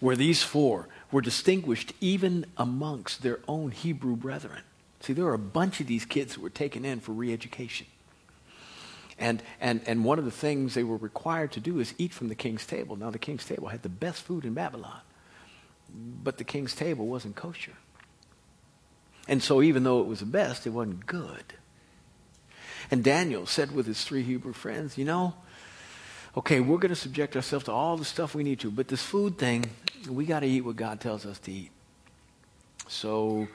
where 0.00 0.16
these 0.16 0.42
four 0.42 0.88
were 1.10 1.20
distinguished 1.20 1.92
even 2.00 2.46
amongst 2.56 3.22
their 3.22 3.38
own 3.46 3.70
Hebrew 3.70 4.16
brethren. 4.16 4.62
See, 5.00 5.12
there 5.12 5.24
were 5.24 5.34
a 5.34 5.38
bunch 5.38 5.80
of 5.80 5.86
these 5.86 6.04
kids 6.04 6.34
that 6.34 6.40
were 6.40 6.50
taken 6.50 6.84
in 6.84 7.00
for 7.00 7.12
re 7.12 7.32
education. 7.32 7.86
And, 9.18 9.42
and, 9.60 9.80
and 9.86 10.04
one 10.04 10.18
of 10.18 10.24
the 10.24 10.30
things 10.30 10.74
they 10.74 10.82
were 10.82 10.96
required 10.96 11.52
to 11.52 11.60
do 11.60 11.78
is 11.78 11.94
eat 11.98 12.12
from 12.12 12.28
the 12.28 12.34
king's 12.34 12.66
table. 12.66 12.96
Now, 12.96 13.10
the 13.10 13.18
king's 13.18 13.44
table 13.44 13.68
had 13.68 13.82
the 13.82 13.88
best 13.88 14.22
food 14.22 14.44
in 14.44 14.54
Babylon, 14.54 15.00
but 15.94 16.38
the 16.38 16.44
king's 16.44 16.74
table 16.74 17.06
wasn't 17.06 17.36
kosher. 17.36 17.74
And 19.28 19.42
so, 19.42 19.62
even 19.62 19.84
though 19.84 20.00
it 20.00 20.06
was 20.06 20.20
the 20.20 20.26
best, 20.26 20.66
it 20.66 20.70
wasn't 20.70 21.06
good. 21.06 21.44
And 22.90 23.04
Daniel 23.04 23.46
said 23.46 23.72
with 23.72 23.86
his 23.86 24.02
three 24.04 24.22
Hebrew 24.22 24.52
friends, 24.52 24.98
You 24.98 25.04
know, 25.04 25.34
okay, 26.36 26.60
we're 26.60 26.78
going 26.78 26.90
to 26.90 26.96
subject 26.96 27.36
ourselves 27.36 27.66
to 27.66 27.72
all 27.72 27.96
the 27.96 28.04
stuff 28.04 28.34
we 28.34 28.42
need 28.42 28.60
to, 28.60 28.70
but 28.70 28.88
this 28.88 29.02
food 29.02 29.38
thing, 29.38 29.66
we 30.08 30.24
got 30.24 30.40
to 30.40 30.46
eat 30.46 30.62
what 30.62 30.76
God 30.76 31.00
tells 31.00 31.26
us 31.26 31.38
to 31.40 31.52
eat. 31.52 31.70
So 32.88 33.48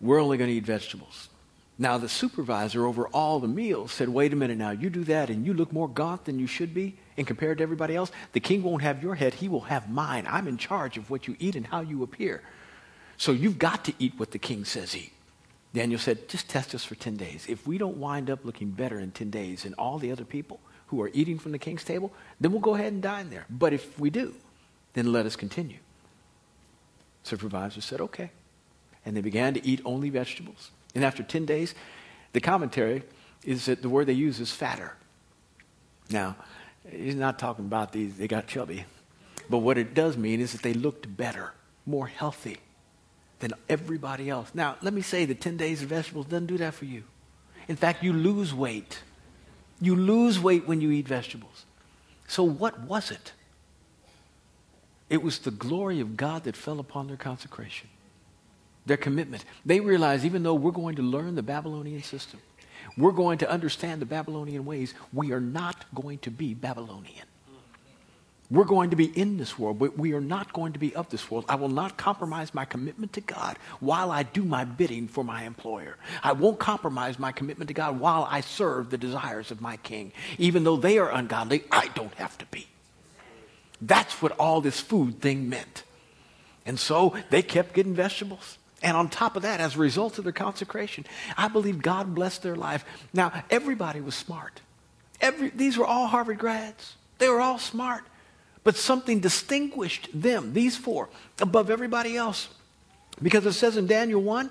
we're 0.00 0.20
only 0.20 0.36
going 0.36 0.48
to 0.48 0.56
eat 0.56 0.64
vegetables. 0.64 1.28
Now, 1.78 1.98
the 1.98 2.08
supervisor 2.08 2.86
over 2.86 3.06
all 3.08 3.38
the 3.38 3.48
meals 3.48 3.92
said, 3.92 4.08
Wait 4.08 4.32
a 4.32 4.36
minute 4.36 4.56
now, 4.56 4.70
you 4.70 4.88
do 4.88 5.04
that 5.04 5.28
and 5.28 5.44
you 5.44 5.52
look 5.52 5.72
more 5.72 5.88
gaunt 5.88 6.24
than 6.24 6.38
you 6.38 6.46
should 6.46 6.72
be, 6.72 6.96
and 7.18 7.26
compared 7.26 7.58
to 7.58 7.62
everybody 7.62 7.94
else, 7.94 8.10
the 8.32 8.40
king 8.40 8.62
won't 8.62 8.82
have 8.82 9.02
your 9.02 9.14
head, 9.14 9.34
he 9.34 9.48
will 9.48 9.62
have 9.62 9.90
mine. 9.90 10.26
I'm 10.28 10.48
in 10.48 10.56
charge 10.56 10.96
of 10.96 11.10
what 11.10 11.26
you 11.26 11.36
eat 11.38 11.54
and 11.54 11.66
how 11.66 11.80
you 11.80 12.02
appear. 12.02 12.42
So 13.18 13.32
you've 13.32 13.58
got 13.58 13.84
to 13.86 13.94
eat 13.98 14.14
what 14.16 14.30
the 14.30 14.38
king 14.38 14.64
says 14.64 14.96
eat. 14.96 15.12
Daniel 15.74 16.00
said, 16.00 16.28
Just 16.30 16.48
test 16.48 16.74
us 16.74 16.84
for 16.84 16.94
10 16.94 17.16
days. 17.16 17.44
If 17.46 17.66
we 17.66 17.76
don't 17.76 17.98
wind 17.98 18.30
up 18.30 18.44
looking 18.44 18.70
better 18.70 18.98
in 18.98 19.10
10 19.10 19.28
days 19.28 19.64
than 19.64 19.74
all 19.74 19.98
the 19.98 20.12
other 20.12 20.24
people 20.24 20.60
who 20.88 21.02
are 21.02 21.10
eating 21.12 21.38
from 21.38 21.52
the 21.52 21.58
king's 21.58 21.84
table, 21.84 22.12
then 22.40 22.52
we'll 22.52 22.60
go 22.60 22.74
ahead 22.74 22.92
and 22.92 23.02
dine 23.02 23.30
there. 23.30 23.46
But 23.50 23.72
if 23.72 23.98
we 23.98 24.10
do, 24.10 24.34
then 24.94 25.12
let 25.12 25.26
us 25.26 25.36
continue. 25.36 25.78
Supervisor 27.22 27.80
said, 27.80 28.00
Okay 28.00 28.30
and 29.06 29.16
they 29.16 29.20
began 29.20 29.54
to 29.54 29.64
eat 29.64 29.80
only 29.84 30.10
vegetables. 30.10 30.72
And 30.94 31.04
after 31.04 31.22
10 31.22 31.46
days, 31.46 31.74
the 32.32 32.40
commentary 32.40 33.04
is 33.44 33.66
that 33.66 33.80
the 33.80 33.88
word 33.88 34.06
they 34.08 34.12
use 34.12 34.40
is 34.40 34.50
fatter. 34.50 34.94
Now, 36.10 36.36
he's 36.90 37.14
not 37.14 37.38
talking 37.38 37.64
about 37.64 37.92
these, 37.92 38.16
they 38.16 38.26
got 38.26 38.48
chubby. 38.48 38.84
But 39.48 39.58
what 39.58 39.78
it 39.78 39.94
does 39.94 40.16
mean 40.16 40.40
is 40.40 40.52
that 40.52 40.62
they 40.62 40.74
looked 40.74 41.16
better, 41.16 41.52
more 41.86 42.08
healthy 42.08 42.58
than 43.38 43.52
everybody 43.68 44.28
else. 44.28 44.50
Now, 44.54 44.76
let 44.82 44.92
me 44.92 45.02
say 45.02 45.24
that 45.26 45.40
10 45.40 45.56
days 45.56 45.82
of 45.82 45.90
vegetables 45.90 46.26
doesn't 46.26 46.46
do 46.46 46.58
that 46.58 46.74
for 46.74 46.84
you. 46.84 47.04
In 47.68 47.76
fact, 47.76 48.02
you 48.02 48.12
lose 48.12 48.52
weight. 48.52 49.02
You 49.80 49.94
lose 49.94 50.38
weight 50.38 50.66
when 50.66 50.80
you 50.80 50.90
eat 50.90 51.08
vegetables. 51.08 51.64
So, 52.28 52.42
what 52.42 52.80
was 52.80 53.10
it? 53.10 53.32
It 55.08 55.22
was 55.22 55.38
the 55.38 55.50
glory 55.50 56.00
of 56.00 56.16
God 56.16 56.44
that 56.44 56.56
fell 56.56 56.80
upon 56.80 57.06
their 57.06 57.16
consecration 57.16 57.88
their 58.86 58.96
commitment. 58.96 59.44
They 59.64 59.80
realized 59.80 60.24
even 60.24 60.42
though 60.44 60.54
we're 60.54 60.70
going 60.70 60.96
to 60.96 61.02
learn 61.02 61.34
the 61.34 61.42
Babylonian 61.42 62.02
system, 62.02 62.40
we're 62.96 63.12
going 63.12 63.38
to 63.38 63.50
understand 63.50 64.00
the 64.00 64.06
Babylonian 64.06 64.64
ways, 64.64 64.94
we 65.12 65.32
are 65.32 65.40
not 65.40 65.84
going 65.94 66.18
to 66.18 66.30
be 66.30 66.54
Babylonian. 66.54 67.26
We're 68.48 68.64
going 68.64 68.90
to 68.90 68.96
be 68.96 69.06
in 69.06 69.38
this 69.38 69.58
world, 69.58 69.80
but 69.80 69.98
we 69.98 70.12
are 70.12 70.20
not 70.20 70.52
going 70.52 70.72
to 70.74 70.78
be 70.78 70.94
of 70.94 71.08
this 71.10 71.30
world. 71.30 71.44
I 71.48 71.56
will 71.56 71.68
not 71.68 71.96
compromise 71.96 72.54
my 72.54 72.64
commitment 72.64 73.12
to 73.14 73.20
God 73.20 73.58
while 73.80 74.12
I 74.12 74.22
do 74.22 74.44
my 74.44 74.64
bidding 74.64 75.08
for 75.08 75.24
my 75.24 75.42
employer. 75.42 75.96
I 76.22 76.32
won't 76.32 76.60
compromise 76.60 77.18
my 77.18 77.32
commitment 77.32 77.68
to 77.68 77.74
God 77.74 77.98
while 77.98 78.26
I 78.30 78.42
serve 78.42 78.90
the 78.90 78.98
desires 78.98 79.50
of 79.50 79.60
my 79.60 79.78
king. 79.78 80.12
Even 80.38 80.62
though 80.62 80.76
they 80.76 80.98
are 80.98 81.10
ungodly, 81.10 81.64
I 81.72 81.88
don't 81.88 82.14
have 82.14 82.38
to 82.38 82.46
be. 82.46 82.68
That's 83.80 84.22
what 84.22 84.32
all 84.38 84.60
this 84.60 84.80
food 84.80 85.20
thing 85.20 85.48
meant. 85.48 85.82
And 86.64 86.78
so 86.78 87.16
they 87.30 87.42
kept 87.42 87.74
getting 87.74 87.94
vegetables. 87.94 88.58
And 88.82 88.96
on 88.96 89.08
top 89.08 89.36
of 89.36 89.42
that, 89.42 89.60
as 89.60 89.74
a 89.74 89.78
result 89.78 90.18
of 90.18 90.24
their 90.24 90.32
consecration, 90.32 91.04
I 91.36 91.48
believe 91.48 91.82
God 91.82 92.14
blessed 92.14 92.42
their 92.42 92.56
life. 92.56 92.84
Now, 93.12 93.32
everybody 93.50 94.00
was 94.00 94.14
smart. 94.14 94.60
Every, 95.20 95.50
these 95.50 95.76
were 95.76 95.86
all 95.86 96.06
Harvard 96.06 96.38
grads. 96.38 96.94
They 97.18 97.28
were 97.28 97.40
all 97.40 97.58
smart. 97.58 98.04
But 98.66 98.74
something 98.76 99.20
distinguished 99.20 100.08
them, 100.12 100.52
these 100.52 100.76
four, 100.76 101.08
above 101.40 101.70
everybody 101.70 102.16
else. 102.16 102.48
Because 103.22 103.46
it 103.46 103.52
says 103.52 103.76
in 103.76 103.86
Daniel 103.86 104.20
1 104.20 104.50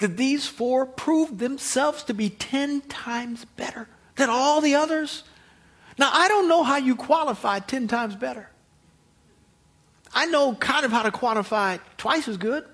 that 0.00 0.16
these 0.16 0.48
four 0.48 0.84
proved 0.84 1.38
themselves 1.38 2.02
to 2.02 2.14
be 2.14 2.30
10 2.30 2.80
times 2.80 3.44
better 3.44 3.86
than 4.16 4.28
all 4.28 4.60
the 4.60 4.74
others. 4.74 5.22
Now, 6.00 6.10
I 6.12 6.26
don't 6.26 6.48
know 6.48 6.64
how 6.64 6.78
you 6.78 6.96
qualify 6.96 7.60
10 7.60 7.86
times 7.86 8.16
better. 8.16 8.50
I 10.12 10.26
know 10.26 10.56
kind 10.56 10.84
of 10.84 10.90
how 10.90 11.02
to 11.02 11.12
quantify 11.12 11.78
twice 11.96 12.26
as 12.26 12.36
good. 12.36 12.64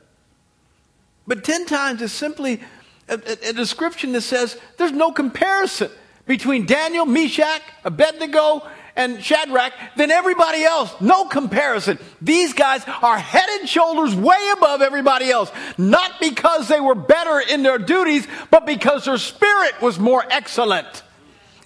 But 1.27 1.45
10 1.45 1.67
times 1.67 2.01
is 2.01 2.11
simply 2.11 2.63
a, 3.07 3.17
a, 3.17 3.51
a 3.51 3.53
description 3.53 4.13
that 4.13 4.23
says 4.23 4.57
there's 4.79 4.93
no 4.93 5.13
comparison 5.13 5.91
between 6.25 6.65
Daniel, 6.65 7.05
Meshach, 7.05 7.61
Abednego, 7.85 8.67
and 9.00 9.25
Shadrach 9.25 9.73
than 9.97 10.11
everybody 10.11 10.62
else. 10.62 10.95
No 11.00 11.25
comparison. 11.25 11.99
These 12.21 12.52
guys 12.52 12.85
are 13.00 13.19
head 13.19 13.49
and 13.59 13.66
shoulders 13.66 14.14
way 14.14 14.50
above 14.52 14.83
everybody 14.83 15.30
else. 15.30 15.50
Not 15.78 16.21
because 16.21 16.69
they 16.69 16.80
were 16.80 16.95
better 16.95 17.40
in 17.40 17.62
their 17.62 17.78
duties, 17.78 18.28
but 18.50 18.66
because 18.66 19.07
their 19.07 19.16
spirit 19.16 19.80
was 19.80 19.99
more 19.99 20.23
excellent. 20.28 21.02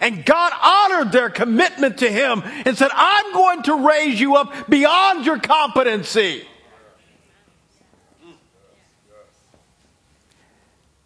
And 0.01 0.25
God 0.25 0.53
honored 0.63 1.11
their 1.11 1.29
commitment 1.29 1.99
to 1.99 2.11
Him 2.11 2.43
and 2.45 2.79
said, 2.79 2.91
I'm 2.95 3.33
going 3.33 3.63
to 3.65 3.89
raise 3.89 4.21
you 4.21 4.37
up 4.37 4.69
beyond 4.69 5.27
your 5.27 5.41
competency. 5.41 6.47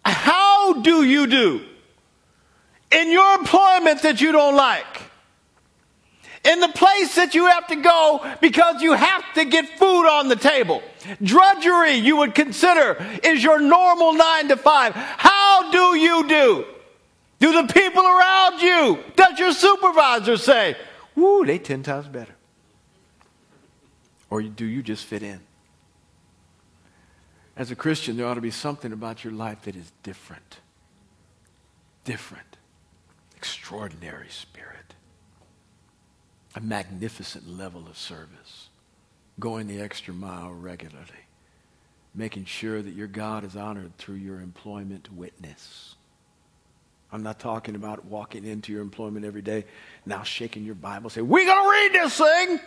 How 0.05 0.75
do 0.75 1.05
you 1.05 1.27
do 1.27 1.65
in 2.91 3.11
your 3.11 3.39
employment 3.39 4.03
that 4.03 4.21
you 4.21 4.33
don't 4.33 4.55
like? 4.55 5.08
In 6.49 6.61
the 6.61 6.69
place 6.69 7.15
that 7.17 7.35
you 7.35 7.47
have 7.47 7.67
to 7.67 7.77
go 7.77 8.25
because 8.41 8.81
you 8.81 8.95
have 8.95 9.23
to 9.35 9.45
get 9.45 9.79
food 9.79 10.09
on 10.09 10.29
the 10.29 10.37
table. 10.37 10.83
Drudgery 11.23 11.95
you 11.95 12.17
would 12.17 12.35
consider 12.35 12.97
is 13.23 13.45
your 13.45 13.61
normal 13.61 14.15
nine 14.15 14.49
to 14.49 14.57
five. 14.57 14.95
How 14.95 15.71
do 15.71 15.97
you 15.99 16.27
do? 16.27 16.65
Do 17.39 17.53
the 17.53 17.73
people 17.73 18.05
around 18.05 18.61
you, 18.61 18.99
does 19.15 19.39
your 19.39 19.53
supervisor 19.53 20.37
say, 20.37 20.77
woo, 21.15 21.45
they 21.45 21.59
10 21.59 21.83
times 21.83 22.09
better? 22.09 22.35
Or 24.31 24.43
do 24.43 24.65
you 24.65 24.83
just 24.83 25.05
fit 25.05 25.23
in? 25.23 25.41
As 27.57 27.71
a 27.71 27.77
Christian, 27.77 28.17
there 28.17 28.27
ought 28.27 28.35
to 28.35 28.41
be 28.41 28.51
something 28.51 28.93
about 28.93 29.25
your 29.25 29.33
life 29.33 29.63
that 29.63 29.77
is 29.77 29.93
different. 30.03 30.59
Different. 32.05 32.57
Extraordinary 33.37 34.29
spirit. 34.31 34.68
A 36.59 36.61
magnificent 36.61 37.49
level 37.57 37.87
of 37.87 37.97
service. 37.97 38.69
Going 39.39 39.69
the 39.69 39.81
extra 39.81 40.13
mile 40.13 40.51
regularly. 40.51 41.07
Making 42.17 42.47
sure 42.47 42.83
that 42.83 42.95
your 42.95 43.07
God 43.07 43.45
is 43.45 43.55
honored 43.55 43.97
through 43.97 44.17
your 44.17 44.41
employment 44.41 45.09
witness. 45.13 45.95
I'm 47.13 47.23
not 47.23 47.39
talking 47.39 47.77
about 47.77 48.07
walking 48.07 48.45
into 48.45 48.73
your 48.73 48.83
employment 48.83 49.25
every 49.25 49.41
day, 49.41 49.67
now 50.05 50.25
shaking 50.25 50.65
your 50.65 50.75
Bible, 50.75 51.11
say, 51.11 51.21
We're 51.21 51.47
going 51.47 51.65
to 51.65 51.71
read 51.71 51.93
this 51.93 52.19
thing. 52.19 52.61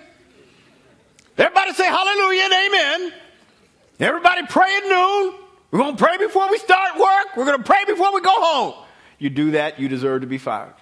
Everybody 1.37 1.73
say 1.73 1.85
hallelujah 1.85 2.43
and 2.43 2.53
amen. 2.53 3.13
Everybody 3.99 4.47
pray 4.47 4.73
at 4.73 4.83
noon. 4.87 5.33
We're 5.69 5.79
going 5.79 5.97
to 5.97 6.01
pray 6.01 6.17
before 6.17 6.49
we 6.49 6.59
start 6.59 6.97
work. 6.97 7.35
We're 7.35 7.45
going 7.45 7.57
to 7.57 7.63
pray 7.65 7.83
before 7.85 8.13
we 8.13 8.21
go 8.21 8.41
home. 8.41 8.85
You 9.19 9.29
do 9.29 9.51
that, 9.51 9.81
you 9.81 9.89
deserve 9.89 10.21
to 10.21 10.27
be 10.27 10.37
fired. 10.37 10.75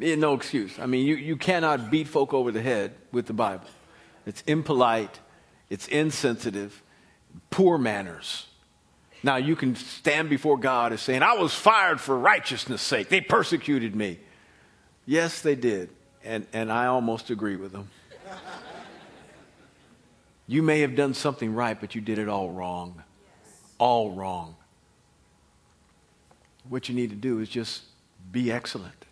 Eh, 0.00 0.16
no 0.16 0.34
excuse. 0.34 0.78
I 0.78 0.86
mean, 0.86 1.06
you, 1.06 1.14
you 1.16 1.36
cannot 1.36 1.90
beat 1.90 2.08
folk 2.08 2.34
over 2.34 2.50
the 2.50 2.62
head 2.62 2.92
with 3.12 3.26
the 3.26 3.32
Bible. 3.32 3.68
It's 4.26 4.42
impolite, 4.46 5.20
it's 5.70 5.86
insensitive, 5.88 6.82
poor 7.50 7.78
manners. 7.78 8.46
Now, 9.22 9.36
you 9.36 9.56
can 9.56 9.74
stand 9.74 10.28
before 10.28 10.58
God 10.58 10.92
as 10.92 11.00
saying, 11.00 11.22
I 11.22 11.34
was 11.34 11.54
fired 11.54 12.00
for 12.00 12.18
righteousness' 12.18 12.82
sake. 12.82 13.08
They 13.08 13.22
persecuted 13.22 13.96
me. 13.96 14.18
Yes, 15.06 15.40
they 15.40 15.54
did. 15.54 15.90
And, 16.24 16.46
and 16.52 16.70
I 16.70 16.86
almost 16.86 17.30
agree 17.30 17.56
with 17.56 17.72
them. 17.72 17.88
You 20.46 20.62
may 20.62 20.80
have 20.80 20.94
done 20.94 21.14
something 21.14 21.54
right, 21.54 21.78
but 21.78 21.94
you 21.94 22.02
did 22.02 22.18
it 22.18 22.28
all 22.28 22.50
wrong. 22.50 23.02
All 23.78 24.10
wrong. 24.10 24.56
What 26.68 26.88
you 26.88 26.94
need 26.94 27.10
to 27.10 27.16
do 27.16 27.40
is 27.40 27.48
just 27.48 27.82
be 28.30 28.52
excellent. 28.52 29.03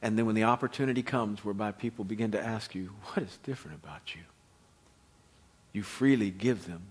And 0.00 0.16
then 0.16 0.26
when 0.26 0.34
the 0.34 0.44
opportunity 0.44 1.02
comes 1.02 1.44
whereby 1.44 1.72
people 1.72 2.04
begin 2.04 2.32
to 2.32 2.42
ask 2.42 2.74
you, 2.74 2.90
what 3.04 3.24
is 3.24 3.38
different 3.42 3.78
about 3.82 4.14
you? 4.14 4.22
You 5.72 5.82
freely 5.82 6.30
give 6.30 6.66
them 6.66 6.82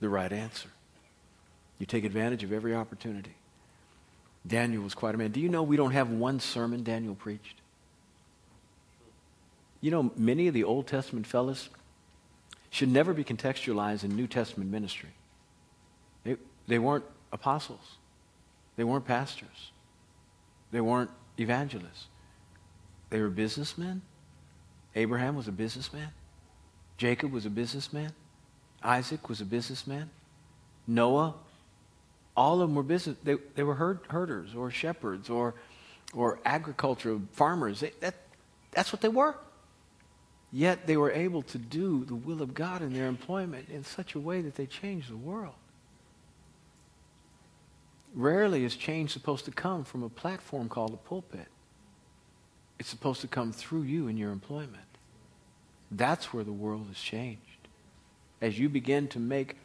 the 0.00 0.08
right 0.08 0.32
answer. 0.32 0.68
You 1.78 1.86
take 1.86 2.04
advantage 2.04 2.42
of 2.42 2.52
every 2.52 2.74
opportunity. 2.74 3.34
Daniel 4.46 4.82
was 4.82 4.94
quite 4.94 5.14
a 5.14 5.18
man. 5.18 5.30
Do 5.30 5.40
you 5.40 5.48
know 5.48 5.62
we 5.62 5.76
don't 5.76 5.92
have 5.92 6.10
one 6.10 6.40
sermon 6.40 6.82
Daniel 6.82 7.14
preached? 7.14 7.60
You 9.80 9.90
know, 9.90 10.12
many 10.16 10.48
of 10.48 10.54
the 10.54 10.64
Old 10.64 10.86
Testament 10.86 11.26
fellas, 11.26 11.68
should 12.72 12.88
never 12.88 13.12
be 13.12 13.22
contextualized 13.22 14.02
in 14.02 14.16
New 14.16 14.26
Testament 14.26 14.70
ministry. 14.70 15.10
They, 16.24 16.36
they 16.66 16.78
weren't 16.78 17.04
apostles, 17.30 17.96
they 18.76 18.84
weren't 18.84 19.04
pastors, 19.04 19.70
they 20.72 20.80
weren't 20.80 21.10
evangelists. 21.38 22.06
They 23.12 23.20
were 23.20 23.28
businessmen. 23.28 24.00
Abraham 24.96 25.36
was 25.36 25.46
a 25.46 25.52
businessman. 25.52 26.08
Jacob 26.96 27.30
was 27.30 27.44
a 27.44 27.50
businessman. 27.50 28.14
Isaac 28.82 29.28
was 29.28 29.42
a 29.42 29.44
businessman. 29.44 30.08
Noah, 30.86 31.34
all 32.34 32.62
of 32.62 32.70
them 32.70 32.74
were 32.74 32.82
business. 32.82 33.18
They, 33.22 33.36
they 33.54 33.64
were 33.64 33.74
herd, 33.74 34.00
herders 34.08 34.54
or 34.54 34.70
shepherds 34.70 35.28
or, 35.28 35.52
or 36.14 36.40
agricultural 36.46 37.20
farmers. 37.32 37.80
They, 37.80 37.92
that, 38.00 38.14
that's 38.70 38.94
what 38.94 39.02
they 39.02 39.08
were. 39.08 39.34
Yet 40.50 40.86
they 40.86 40.96
were 40.96 41.12
able 41.12 41.42
to 41.42 41.58
do 41.58 42.06
the 42.06 42.14
will 42.14 42.40
of 42.40 42.54
God 42.54 42.80
in 42.80 42.94
their 42.94 43.08
employment 43.08 43.68
in 43.68 43.84
such 43.84 44.14
a 44.14 44.20
way 44.20 44.40
that 44.40 44.54
they 44.54 44.64
changed 44.64 45.10
the 45.10 45.18
world. 45.18 45.54
Rarely 48.14 48.64
is 48.64 48.74
change 48.74 49.12
supposed 49.12 49.44
to 49.44 49.50
come 49.50 49.84
from 49.84 50.02
a 50.02 50.08
platform 50.08 50.70
called 50.70 50.94
a 50.94 50.96
pulpit. 50.96 51.48
It's 52.78 52.88
supposed 52.88 53.20
to 53.20 53.28
come 53.28 53.52
through 53.52 53.82
you 53.82 54.08
in 54.08 54.16
your 54.16 54.32
employment. 54.32 54.76
That's 55.90 56.32
where 56.32 56.44
the 56.44 56.52
world 56.52 56.86
has 56.88 56.98
changed. 56.98 57.40
As 58.40 58.58
you 58.58 58.68
begin 58.68 59.08
to 59.08 59.20
make 59.20 59.56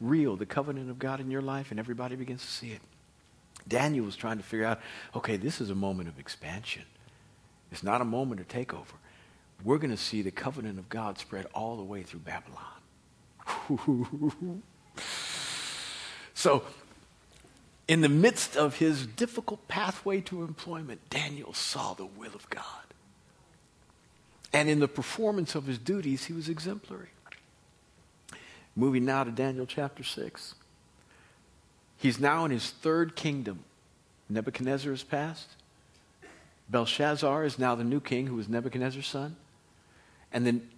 real 0.00 0.36
the 0.36 0.46
covenant 0.46 0.88
of 0.90 0.98
God 0.98 1.20
in 1.20 1.30
your 1.30 1.42
life 1.42 1.70
and 1.70 1.80
everybody 1.80 2.16
begins 2.16 2.42
to 2.42 2.48
see 2.48 2.70
it. 2.72 2.80
Daniel 3.68 4.04
was 4.04 4.16
trying 4.16 4.38
to 4.38 4.44
figure 4.44 4.64
out 4.64 4.80
okay, 5.14 5.36
this 5.36 5.60
is 5.60 5.70
a 5.70 5.74
moment 5.74 6.08
of 6.08 6.18
expansion. 6.18 6.84
It's 7.72 7.82
not 7.82 8.00
a 8.00 8.04
moment 8.04 8.40
of 8.40 8.48
takeover 8.48 8.96
we're 9.64 9.78
going 9.78 9.90
to 9.90 9.96
see 9.96 10.22
the 10.22 10.30
covenant 10.30 10.78
of 10.78 10.88
God 10.88 11.18
spread 11.18 11.46
all 11.54 11.76
the 11.76 11.82
way 11.82 12.02
through 12.02 12.20
Babylon. 12.20 12.62
so, 16.34 16.62
in 17.90 18.02
the 18.02 18.08
midst 18.08 18.56
of 18.56 18.76
his 18.76 19.04
difficult 19.04 19.66
pathway 19.66 20.20
to 20.20 20.44
employment, 20.44 21.00
Daniel 21.10 21.52
saw 21.52 21.92
the 21.92 22.06
will 22.06 22.30
of 22.36 22.48
God. 22.48 22.62
And 24.52 24.68
in 24.68 24.78
the 24.78 24.86
performance 24.86 25.56
of 25.56 25.66
his 25.66 25.76
duties, 25.76 26.26
he 26.26 26.32
was 26.32 26.48
exemplary. 26.48 27.08
Moving 28.76 29.04
now 29.04 29.24
to 29.24 29.32
Daniel 29.32 29.66
chapter 29.66 30.04
6. 30.04 30.54
He's 31.96 32.20
now 32.20 32.44
in 32.44 32.52
his 32.52 32.70
third 32.70 33.16
kingdom. 33.16 33.64
Nebuchadnezzar 34.28 34.92
has 34.92 35.02
passed. 35.02 35.48
Belshazzar 36.68 37.44
is 37.44 37.58
now 37.58 37.74
the 37.74 37.82
new 37.82 38.00
king 38.00 38.28
who 38.28 38.36
was 38.36 38.48
Nebuchadnezzar's 38.48 39.08
son. 39.08 39.34
And 40.32 40.46
then 40.46 40.70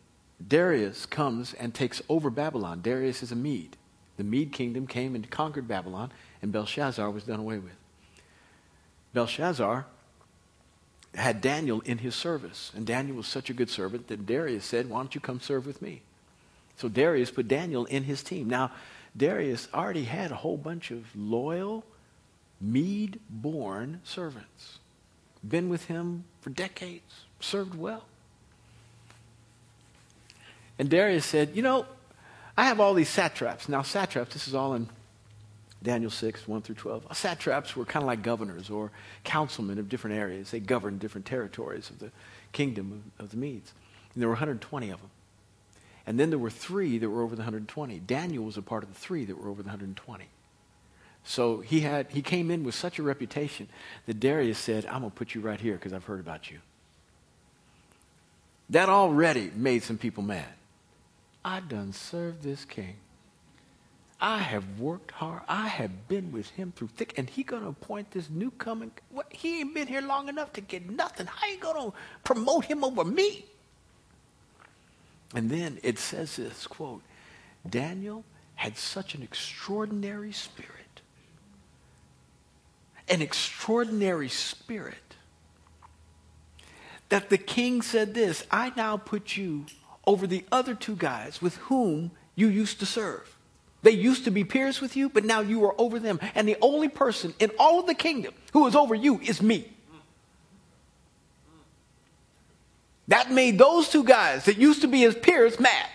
Darius 0.48 1.04
comes 1.04 1.52
and 1.52 1.74
takes 1.74 2.00
over 2.08 2.30
Babylon. 2.30 2.80
Darius 2.80 3.22
is 3.22 3.32
a 3.32 3.36
Mede. 3.36 3.76
The 4.16 4.24
Mede 4.24 4.52
kingdom 4.52 4.86
came 4.86 5.14
and 5.14 5.28
conquered 5.30 5.68
Babylon, 5.68 6.10
and 6.42 6.52
Belshazzar 6.52 7.08
was 7.10 7.24
done 7.24 7.40
away 7.40 7.58
with. 7.58 7.72
Belshazzar 9.14 9.86
had 11.14 11.40
Daniel 11.40 11.80
in 11.82 11.98
his 11.98 12.14
service, 12.14 12.72
and 12.74 12.86
Daniel 12.86 13.16
was 13.16 13.26
such 13.26 13.48
a 13.50 13.54
good 13.54 13.70
servant 13.70 14.08
that 14.08 14.26
Darius 14.26 14.64
said, 14.64 14.88
Why 14.88 14.98
don't 14.98 15.14
you 15.14 15.20
come 15.20 15.40
serve 15.40 15.66
with 15.66 15.80
me? 15.80 16.02
So 16.76 16.88
Darius 16.88 17.30
put 17.30 17.48
Daniel 17.48 17.84
in 17.84 18.04
his 18.04 18.22
team. 18.22 18.48
Now, 18.48 18.72
Darius 19.16 19.68
already 19.72 20.04
had 20.04 20.32
a 20.32 20.36
whole 20.36 20.56
bunch 20.56 20.90
of 20.90 21.04
loyal, 21.14 21.84
Mede 22.60 23.20
born 23.28 24.00
servants. 24.04 24.78
Been 25.46 25.68
with 25.68 25.86
him 25.86 26.24
for 26.40 26.50
decades, 26.50 27.24
served 27.40 27.74
well. 27.74 28.04
And 30.78 30.88
Darius 30.88 31.26
said, 31.26 31.50
You 31.54 31.62
know, 31.62 31.86
I 32.56 32.64
have 32.64 32.80
all 32.80 32.94
these 32.94 33.08
satraps. 33.08 33.68
Now, 33.68 33.82
satraps, 33.82 34.32
this 34.32 34.48
is 34.48 34.54
all 34.54 34.74
in 34.74 34.88
Daniel 35.82 36.10
6, 36.10 36.46
1 36.46 36.62
through 36.62 36.74
12. 36.76 37.16
Satraps 37.16 37.74
were 37.76 37.84
kind 37.84 38.02
of 38.02 38.06
like 38.06 38.22
governors 38.22 38.70
or 38.70 38.90
councilmen 39.24 39.78
of 39.78 39.88
different 39.88 40.16
areas. 40.16 40.50
They 40.50 40.60
governed 40.60 41.00
different 41.00 41.26
territories 41.26 41.90
of 41.90 41.98
the 41.98 42.10
kingdom 42.52 43.04
of, 43.18 43.24
of 43.24 43.30
the 43.30 43.36
Medes. 43.36 43.72
And 44.14 44.22
there 44.22 44.28
were 44.28 44.34
120 44.34 44.90
of 44.90 45.00
them. 45.00 45.10
And 46.06 46.18
then 46.18 46.30
there 46.30 46.38
were 46.38 46.50
three 46.50 46.98
that 46.98 47.08
were 47.08 47.22
over 47.22 47.34
the 47.36 47.42
120. 47.42 48.00
Daniel 48.00 48.44
was 48.44 48.56
a 48.56 48.62
part 48.62 48.82
of 48.82 48.92
the 48.92 48.98
three 48.98 49.24
that 49.24 49.38
were 49.38 49.48
over 49.48 49.62
the 49.62 49.68
120. 49.68 50.24
So 51.24 51.60
he, 51.60 51.80
had, 51.80 52.10
he 52.10 52.22
came 52.22 52.50
in 52.50 52.64
with 52.64 52.74
such 52.74 52.98
a 52.98 53.02
reputation 53.02 53.68
that 54.06 54.18
Darius 54.18 54.58
said, 54.58 54.86
I'm 54.86 55.00
going 55.00 55.10
to 55.12 55.16
put 55.16 55.34
you 55.34 55.40
right 55.40 55.60
here 55.60 55.74
because 55.74 55.92
I've 55.92 56.04
heard 56.04 56.20
about 56.20 56.50
you. 56.50 56.58
That 58.70 58.88
already 58.88 59.50
made 59.54 59.82
some 59.82 59.98
people 59.98 60.22
mad. 60.22 60.48
I 61.44 61.60
done 61.60 61.92
served 61.92 62.42
this 62.42 62.64
king. 62.64 62.96
I 64.22 64.38
have 64.38 64.78
worked 64.78 65.10
hard. 65.10 65.42
I 65.48 65.66
have 65.66 66.06
been 66.06 66.30
with 66.30 66.48
him 66.50 66.72
through 66.76 66.90
thick, 66.96 67.18
and 67.18 67.28
he 67.28 67.42
to 67.62 67.66
appoint 67.66 68.12
this 68.12 68.30
newcomer. 68.30 68.86
What, 69.10 69.26
he 69.32 69.58
ain't 69.60 69.74
been 69.74 69.88
here 69.88 70.00
long 70.00 70.28
enough 70.28 70.52
to 70.52 70.60
get 70.60 70.88
nothing. 70.88 71.26
How 71.26 71.48
you 71.48 71.58
to 71.72 71.92
promote 72.22 72.66
him 72.66 72.84
over 72.84 73.04
me? 73.04 73.44
And 75.34 75.50
then 75.50 75.80
it 75.82 75.98
says 75.98 76.36
this 76.36 76.68
quote, 76.68 77.02
Daniel 77.68 78.24
had 78.54 78.78
such 78.78 79.16
an 79.16 79.24
extraordinary 79.24 80.30
spirit. 80.30 80.70
An 83.08 83.22
extraordinary 83.22 84.28
spirit. 84.28 85.16
That 87.08 87.28
the 87.28 87.38
king 87.38 87.82
said 87.82 88.14
this, 88.14 88.46
I 88.52 88.72
now 88.76 88.98
put 88.98 89.36
you 89.36 89.66
over 90.06 90.28
the 90.28 90.44
other 90.52 90.76
two 90.76 90.94
guys 90.94 91.42
with 91.42 91.56
whom 91.56 92.12
you 92.36 92.46
used 92.46 92.78
to 92.78 92.86
serve. 92.86 93.31
They 93.82 93.90
used 93.90 94.24
to 94.24 94.30
be 94.30 94.44
peers 94.44 94.80
with 94.80 94.96
you, 94.96 95.08
but 95.08 95.24
now 95.24 95.40
you 95.40 95.64
are 95.64 95.74
over 95.78 95.98
them. 95.98 96.20
And 96.34 96.46
the 96.46 96.56
only 96.60 96.88
person 96.88 97.34
in 97.38 97.50
all 97.58 97.80
of 97.80 97.86
the 97.86 97.94
kingdom 97.94 98.32
who 98.52 98.66
is 98.66 98.76
over 98.76 98.94
you 98.94 99.20
is 99.20 99.42
me. 99.42 99.68
That 103.08 103.30
made 103.30 103.58
those 103.58 103.88
two 103.88 104.04
guys 104.04 104.44
that 104.44 104.56
used 104.56 104.82
to 104.82 104.88
be 104.88 105.00
his 105.00 105.14
peers 105.14 105.58
mad. 105.58 105.86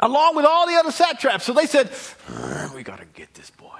Along 0.00 0.36
with 0.36 0.44
all 0.44 0.66
the 0.66 0.74
other 0.74 0.92
satraps. 0.92 1.44
So 1.44 1.52
they 1.52 1.66
said, 1.66 1.90
uh, 2.28 2.68
We 2.74 2.82
got 2.82 2.98
to 2.98 3.06
get 3.06 3.34
this 3.34 3.50
boy. 3.50 3.78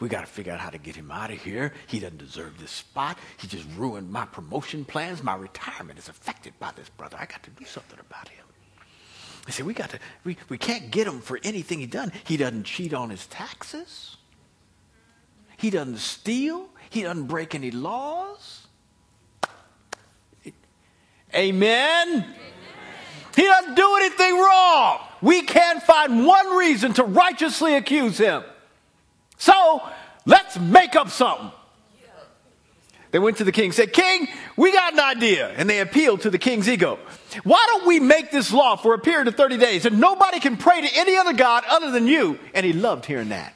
We 0.00 0.08
got 0.08 0.20
to 0.22 0.26
figure 0.26 0.52
out 0.52 0.60
how 0.60 0.70
to 0.70 0.78
get 0.78 0.96
him 0.96 1.10
out 1.10 1.30
of 1.30 1.40
here. 1.40 1.72
He 1.86 2.00
doesn't 2.00 2.18
deserve 2.18 2.58
this 2.58 2.70
spot. 2.70 3.18
He 3.38 3.46
just 3.46 3.66
ruined 3.76 4.10
my 4.10 4.26
promotion 4.26 4.84
plans. 4.84 5.22
My 5.22 5.34
retirement 5.34 5.98
is 5.98 6.08
affected 6.08 6.52
by 6.58 6.72
this 6.76 6.88
brother. 6.90 7.16
I 7.18 7.24
got 7.24 7.42
to 7.44 7.50
do 7.50 7.64
something 7.64 7.98
about 7.98 8.28
him. 8.28 8.45
They 9.46 9.52
said, 9.52 9.64
we 9.64 9.74
got 9.74 9.90
to, 9.90 9.98
we, 10.24 10.36
we 10.48 10.58
can't 10.58 10.90
get 10.90 11.06
him 11.06 11.20
for 11.20 11.38
anything 11.44 11.78
he 11.78 11.86
done. 11.86 12.12
He 12.24 12.36
doesn't 12.36 12.64
cheat 12.64 12.92
on 12.92 13.10
his 13.10 13.26
taxes. 13.28 14.16
He 15.56 15.70
doesn't 15.70 15.98
steal. 15.98 16.68
He 16.90 17.02
doesn't 17.02 17.26
break 17.26 17.54
any 17.54 17.70
laws. 17.70 18.66
Amen. 21.34 22.08
Amen. 22.08 22.34
He 23.36 23.42
doesn't 23.42 23.74
do 23.74 23.96
anything 23.96 24.38
wrong. 24.38 25.00
We 25.22 25.42
can't 25.42 25.82
find 25.82 26.26
one 26.26 26.56
reason 26.56 26.92
to 26.94 27.04
righteously 27.04 27.74
accuse 27.74 28.18
him. 28.18 28.42
So 29.36 29.82
let's 30.24 30.58
make 30.58 30.96
up 30.96 31.10
something. 31.10 31.52
They 33.16 33.20
went 33.20 33.38
to 33.38 33.44
the 33.44 33.52
king, 33.52 33.72
said, 33.72 33.94
King, 33.94 34.28
we 34.58 34.70
got 34.72 34.92
an 34.92 35.00
idea. 35.00 35.48
And 35.48 35.70
they 35.70 35.80
appealed 35.80 36.20
to 36.20 36.28
the 36.28 36.36
king's 36.36 36.68
ego. 36.68 36.98
Why 37.44 37.64
don't 37.66 37.86
we 37.86 37.98
make 37.98 38.30
this 38.30 38.52
law 38.52 38.76
for 38.76 38.92
a 38.92 38.98
period 38.98 39.26
of 39.26 39.36
30 39.36 39.56
days 39.56 39.86
and 39.86 39.98
nobody 39.98 40.38
can 40.38 40.58
pray 40.58 40.82
to 40.82 40.88
any 40.94 41.16
other 41.16 41.32
God 41.32 41.64
other 41.66 41.90
than 41.90 42.06
you? 42.06 42.38
And 42.52 42.66
he 42.66 42.74
loved 42.74 43.06
hearing 43.06 43.30
that. 43.30 43.54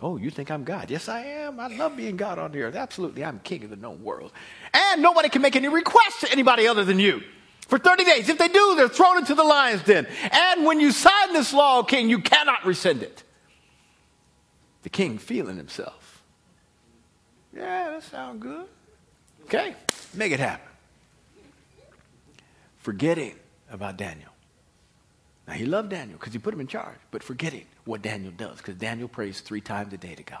Oh, 0.00 0.16
you 0.16 0.30
think 0.30 0.50
I'm 0.50 0.64
God? 0.64 0.90
Yes, 0.90 1.08
I 1.08 1.20
am. 1.26 1.60
I 1.60 1.68
love 1.68 1.96
being 1.96 2.16
God 2.16 2.40
on 2.40 2.50
the 2.50 2.60
earth. 2.62 2.74
Absolutely. 2.74 3.24
I'm 3.24 3.38
king 3.38 3.62
of 3.62 3.70
the 3.70 3.76
known 3.76 4.02
world. 4.02 4.32
And 4.74 5.00
nobody 5.00 5.28
can 5.28 5.42
make 5.42 5.54
any 5.54 5.68
requests 5.68 6.22
to 6.22 6.32
anybody 6.32 6.66
other 6.66 6.84
than 6.84 6.98
you. 6.98 7.22
For 7.68 7.78
30 7.78 8.02
days. 8.02 8.28
If 8.28 8.38
they 8.38 8.48
do, 8.48 8.74
they're 8.74 8.88
thrown 8.88 9.18
into 9.18 9.36
the 9.36 9.44
lion's 9.44 9.84
den. 9.84 10.08
And 10.32 10.66
when 10.66 10.80
you 10.80 10.90
sign 10.90 11.34
this 11.34 11.52
law, 11.52 11.84
king, 11.84 12.10
you 12.10 12.18
cannot 12.18 12.66
rescind 12.66 13.04
it. 13.04 13.22
The 14.82 14.90
king 14.90 15.18
feeling 15.18 15.56
himself. 15.56 16.24
Yeah, 17.54 17.90
that 17.90 18.02
sounds 18.02 18.42
good. 18.42 18.66
Okay, 19.48 19.74
make 20.12 20.30
it 20.30 20.40
happen. 20.40 20.68
Forgetting 22.76 23.34
about 23.70 23.96
Daniel. 23.96 24.28
Now, 25.46 25.54
he 25.54 25.64
loved 25.64 25.88
Daniel 25.88 26.18
because 26.18 26.34
he 26.34 26.38
put 26.38 26.52
him 26.52 26.60
in 26.60 26.66
charge, 26.66 26.98
but 27.10 27.22
forgetting 27.22 27.64
what 27.86 28.02
Daniel 28.02 28.30
does 28.30 28.58
because 28.58 28.74
Daniel 28.74 29.08
prays 29.08 29.40
three 29.40 29.62
times 29.62 29.94
a 29.94 29.96
day 29.96 30.14
to 30.14 30.22
God. 30.22 30.38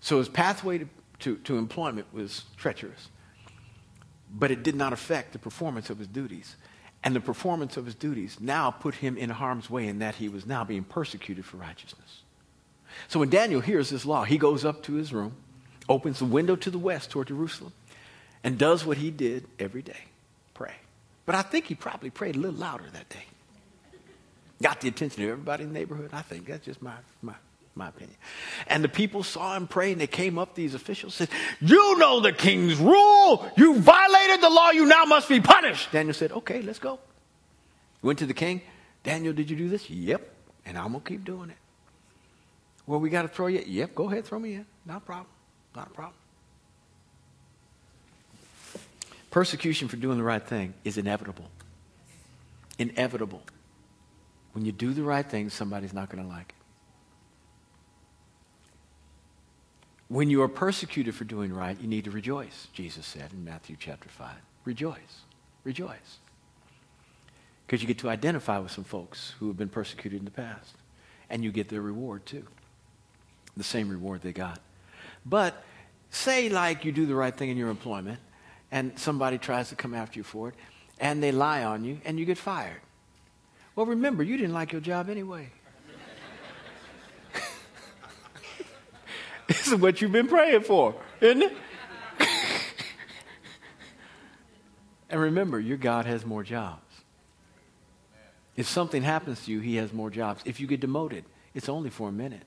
So 0.00 0.16
his 0.16 0.30
pathway 0.30 0.78
to, 0.78 0.88
to, 1.20 1.36
to 1.36 1.58
employment 1.58 2.06
was 2.10 2.44
treacherous, 2.56 3.10
but 4.32 4.50
it 4.50 4.62
did 4.62 4.74
not 4.74 4.94
affect 4.94 5.34
the 5.34 5.38
performance 5.38 5.90
of 5.90 5.98
his 5.98 6.08
duties. 6.08 6.56
And 7.04 7.14
the 7.14 7.20
performance 7.20 7.76
of 7.76 7.84
his 7.84 7.94
duties 7.94 8.38
now 8.40 8.70
put 8.70 8.94
him 8.94 9.18
in 9.18 9.28
harm's 9.28 9.68
way 9.68 9.88
in 9.88 9.98
that 9.98 10.14
he 10.14 10.30
was 10.30 10.46
now 10.46 10.64
being 10.64 10.84
persecuted 10.84 11.44
for 11.44 11.58
righteousness. 11.58 12.22
So 13.08 13.20
when 13.20 13.28
Daniel 13.28 13.60
hears 13.60 13.90
this 13.90 14.06
law, 14.06 14.24
he 14.24 14.38
goes 14.38 14.64
up 14.64 14.82
to 14.84 14.94
his 14.94 15.12
room 15.12 15.34
opens 15.88 16.18
the 16.18 16.24
window 16.24 16.56
to 16.56 16.70
the 16.70 16.78
west 16.78 17.10
toward 17.10 17.28
Jerusalem, 17.28 17.72
and 18.44 18.58
does 18.58 18.84
what 18.84 18.96
he 18.96 19.10
did 19.10 19.46
every 19.58 19.82
day 19.82 20.04
pray. 20.54 20.74
But 21.26 21.34
I 21.34 21.42
think 21.42 21.66
he 21.66 21.74
probably 21.74 22.10
prayed 22.10 22.36
a 22.36 22.38
little 22.38 22.58
louder 22.58 22.84
that 22.92 23.08
day. 23.08 23.24
Got 24.60 24.80
the 24.80 24.88
attention 24.88 25.24
of 25.24 25.30
everybody 25.30 25.64
in 25.64 25.72
the 25.72 25.78
neighborhood. 25.78 26.10
I 26.12 26.22
think 26.22 26.46
that's 26.46 26.64
just 26.64 26.80
my, 26.80 26.94
my, 27.20 27.34
my 27.74 27.88
opinion. 27.88 28.16
And 28.68 28.84
the 28.84 28.88
people 28.88 29.24
saw 29.24 29.56
him 29.56 29.66
pray, 29.66 29.90
and 29.90 30.00
they 30.00 30.06
came 30.06 30.38
up, 30.38 30.54
these 30.54 30.74
officials 30.74 31.14
said, 31.14 31.28
You 31.60 31.98
know 31.98 32.20
the 32.20 32.32
king's 32.32 32.76
rule. 32.76 33.50
You 33.56 33.80
violated 33.80 34.40
the 34.40 34.50
law. 34.50 34.70
You 34.70 34.86
now 34.86 35.04
must 35.04 35.28
be 35.28 35.40
punished. 35.40 35.90
Daniel 35.90 36.14
said, 36.14 36.30
Okay, 36.30 36.62
let's 36.62 36.78
go. 36.78 37.00
Went 38.02 38.20
to 38.20 38.26
the 38.26 38.34
king. 38.34 38.62
Daniel, 39.02 39.32
did 39.32 39.50
you 39.50 39.56
do 39.56 39.68
this? 39.68 39.90
Yep. 39.90 40.28
And 40.64 40.78
I'm 40.78 40.92
going 40.92 41.02
to 41.02 41.08
keep 41.08 41.24
doing 41.24 41.50
it. 41.50 41.56
Well, 42.86 43.00
we 43.00 43.10
got 43.10 43.22
to 43.22 43.28
throw 43.28 43.48
you. 43.48 43.62
Yep, 43.66 43.94
go 43.94 44.10
ahead, 44.10 44.24
throw 44.24 44.38
me 44.38 44.54
in. 44.54 44.66
No 44.86 45.00
problem. 45.00 45.26
Not 45.74 45.88
a 45.88 45.90
problem. 45.90 46.14
Persecution 49.30 49.88
for 49.88 49.96
doing 49.96 50.18
the 50.18 50.24
right 50.24 50.46
thing 50.46 50.74
is 50.84 50.98
inevitable. 50.98 51.48
Inevitable. 52.78 53.42
When 54.52 54.66
you 54.66 54.72
do 54.72 54.92
the 54.92 55.02
right 55.02 55.24
thing, 55.24 55.48
somebody's 55.48 55.94
not 55.94 56.10
going 56.10 56.22
to 56.22 56.28
like 56.28 56.50
it. 56.50 56.54
When 60.08 60.28
you 60.28 60.42
are 60.42 60.48
persecuted 60.48 61.14
for 61.14 61.24
doing 61.24 61.54
right, 61.54 61.80
you 61.80 61.88
need 61.88 62.04
to 62.04 62.10
rejoice, 62.10 62.68
Jesus 62.74 63.06
said 63.06 63.32
in 63.32 63.44
Matthew 63.46 63.76
chapter 63.80 64.10
5. 64.10 64.28
Rejoice. 64.66 65.22
Rejoice. 65.64 66.18
Because 67.66 67.80
you 67.80 67.88
get 67.88 67.98
to 68.00 68.10
identify 68.10 68.58
with 68.58 68.72
some 68.72 68.84
folks 68.84 69.32
who 69.38 69.48
have 69.48 69.56
been 69.56 69.70
persecuted 69.70 70.18
in 70.18 70.26
the 70.26 70.30
past. 70.30 70.74
And 71.30 71.42
you 71.42 71.50
get 71.50 71.70
their 71.70 71.80
reward 71.80 72.26
too. 72.26 72.46
The 73.56 73.64
same 73.64 73.88
reward 73.88 74.20
they 74.20 74.34
got. 74.34 74.60
But 75.24 75.62
say, 76.10 76.48
like, 76.48 76.84
you 76.84 76.92
do 76.92 77.06
the 77.06 77.14
right 77.14 77.34
thing 77.34 77.48
in 77.50 77.56
your 77.56 77.70
employment, 77.70 78.18
and 78.70 78.98
somebody 78.98 79.38
tries 79.38 79.68
to 79.70 79.76
come 79.76 79.94
after 79.94 80.18
you 80.18 80.24
for 80.24 80.48
it, 80.48 80.54
and 80.98 81.22
they 81.22 81.32
lie 81.32 81.64
on 81.64 81.84
you, 81.84 82.00
and 82.04 82.18
you 82.18 82.24
get 82.24 82.38
fired. 82.38 82.80
Well, 83.74 83.86
remember, 83.86 84.22
you 84.22 84.36
didn't 84.36 84.52
like 84.52 84.72
your 84.72 84.80
job 84.80 85.08
anyway. 85.08 85.48
this 89.48 89.66
is 89.66 89.74
what 89.76 90.00
you've 90.00 90.12
been 90.12 90.28
praying 90.28 90.62
for, 90.62 90.94
isn't 91.20 91.42
it? 91.42 91.56
and 95.10 95.20
remember, 95.20 95.58
your 95.58 95.78
God 95.78 96.06
has 96.06 96.26
more 96.26 96.42
jobs. 96.42 96.80
If 98.54 98.68
something 98.68 99.02
happens 99.02 99.46
to 99.46 99.50
you, 99.50 99.60
he 99.60 99.76
has 99.76 99.94
more 99.94 100.10
jobs. 100.10 100.42
If 100.44 100.60
you 100.60 100.66
get 100.66 100.80
demoted, 100.80 101.24
it's 101.54 101.70
only 101.70 101.88
for 101.88 102.10
a 102.10 102.12
minute 102.12 102.42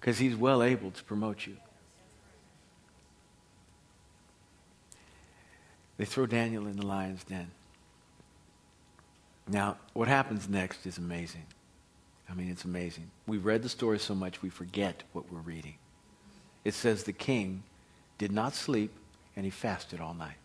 because 0.00 0.18
he's 0.18 0.34
well 0.34 0.62
able 0.62 0.90
to 0.90 1.04
promote 1.04 1.46
you. 1.46 1.56
They 5.98 6.06
throw 6.06 6.24
Daniel 6.24 6.66
in 6.66 6.76
the 6.76 6.86
lion's 6.86 7.22
den. 7.24 7.50
Now, 9.46 9.76
what 9.92 10.08
happens 10.08 10.48
next 10.48 10.86
is 10.86 10.96
amazing. 10.96 11.44
I 12.30 12.34
mean, 12.34 12.48
it's 12.48 12.64
amazing. 12.64 13.10
We've 13.26 13.44
read 13.44 13.62
the 13.62 13.68
story 13.68 13.98
so 13.98 14.14
much 14.14 14.40
we 14.40 14.48
forget 14.48 15.02
what 15.12 15.30
we're 15.30 15.40
reading. 15.40 15.74
It 16.64 16.72
says 16.74 17.04
the 17.04 17.12
king 17.12 17.62
did 18.16 18.32
not 18.32 18.54
sleep 18.54 18.92
and 19.36 19.44
he 19.44 19.50
fasted 19.50 20.00
all 20.00 20.14
night. 20.14 20.36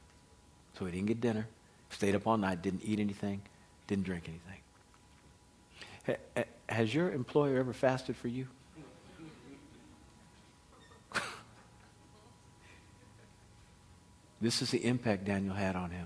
So 0.78 0.86
he 0.86 0.92
didn't 0.92 1.08
get 1.08 1.22
dinner, 1.22 1.48
stayed 1.90 2.16
up 2.16 2.28
all 2.28 2.38
night, 2.38 2.62
didn't 2.62 2.82
eat 2.84 3.00
anything, 3.00 3.42
didn't 3.88 4.04
drink 4.04 4.28
anything. 4.28 6.20
Has 6.68 6.94
your 6.94 7.12
employer 7.12 7.58
ever 7.60 7.74
fasted 7.74 8.18
for 8.18 8.28
you? 8.28 8.48
This 14.46 14.62
is 14.62 14.70
the 14.70 14.86
impact 14.86 15.26
Daniel 15.26 15.56
had 15.56 15.76
on 15.76 15.90
him. 15.90 16.06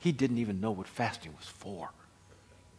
He 0.00 0.10
didn't 0.10 0.38
even 0.38 0.60
know 0.60 0.72
what 0.72 0.88
fasting 0.88 1.32
was 1.38 1.46
for. 1.46 1.92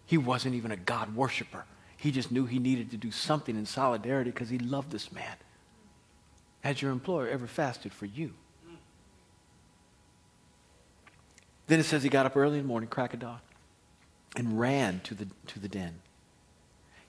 He 0.06 0.18
wasn't 0.18 0.56
even 0.56 0.72
a 0.72 0.76
God 0.76 1.16
worshiper. 1.16 1.64
He 1.96 2.12
just 2.12 2.30
knew 2.30 2.46
he 2.46 2.60
needed 2.60 2.92
to 2.92 2.98
do 2.98 3.10
something 3.10 3.56
in 3.56 3.66
solidarity 3.66 4.32
because 4.32 4.50
he 4.50 4.60
loved 4.60 4.92
this 4.92 5.10
man. 5.14 5.38
Has 6.60 6.82
your 6.82 6.92
employer 6.92 7.30
ever 7.30 7.48
fasted 7.48 7.94
for 7.94 8.06
you? 8.06 8.34
Then 11.68 11.80
it 11.80 11.84
says 11.84 12.04
he 12.04 12.10
got 12.10 12.26
up 12.26 12.36
early 12.36 12.58
in 12.58 12.66
the 12.66 12.68
morning, 12.68 12.90
crack 12.90 13.14
of 13.14 13.22
dawn, 13.22 13.40
and 14.36 14.60
ran 14.60 15.00
to 15.06 15.16
the, 15.16 15.28
to 15.48 15.60
the 15.60 15.70
den. 15.70 16.02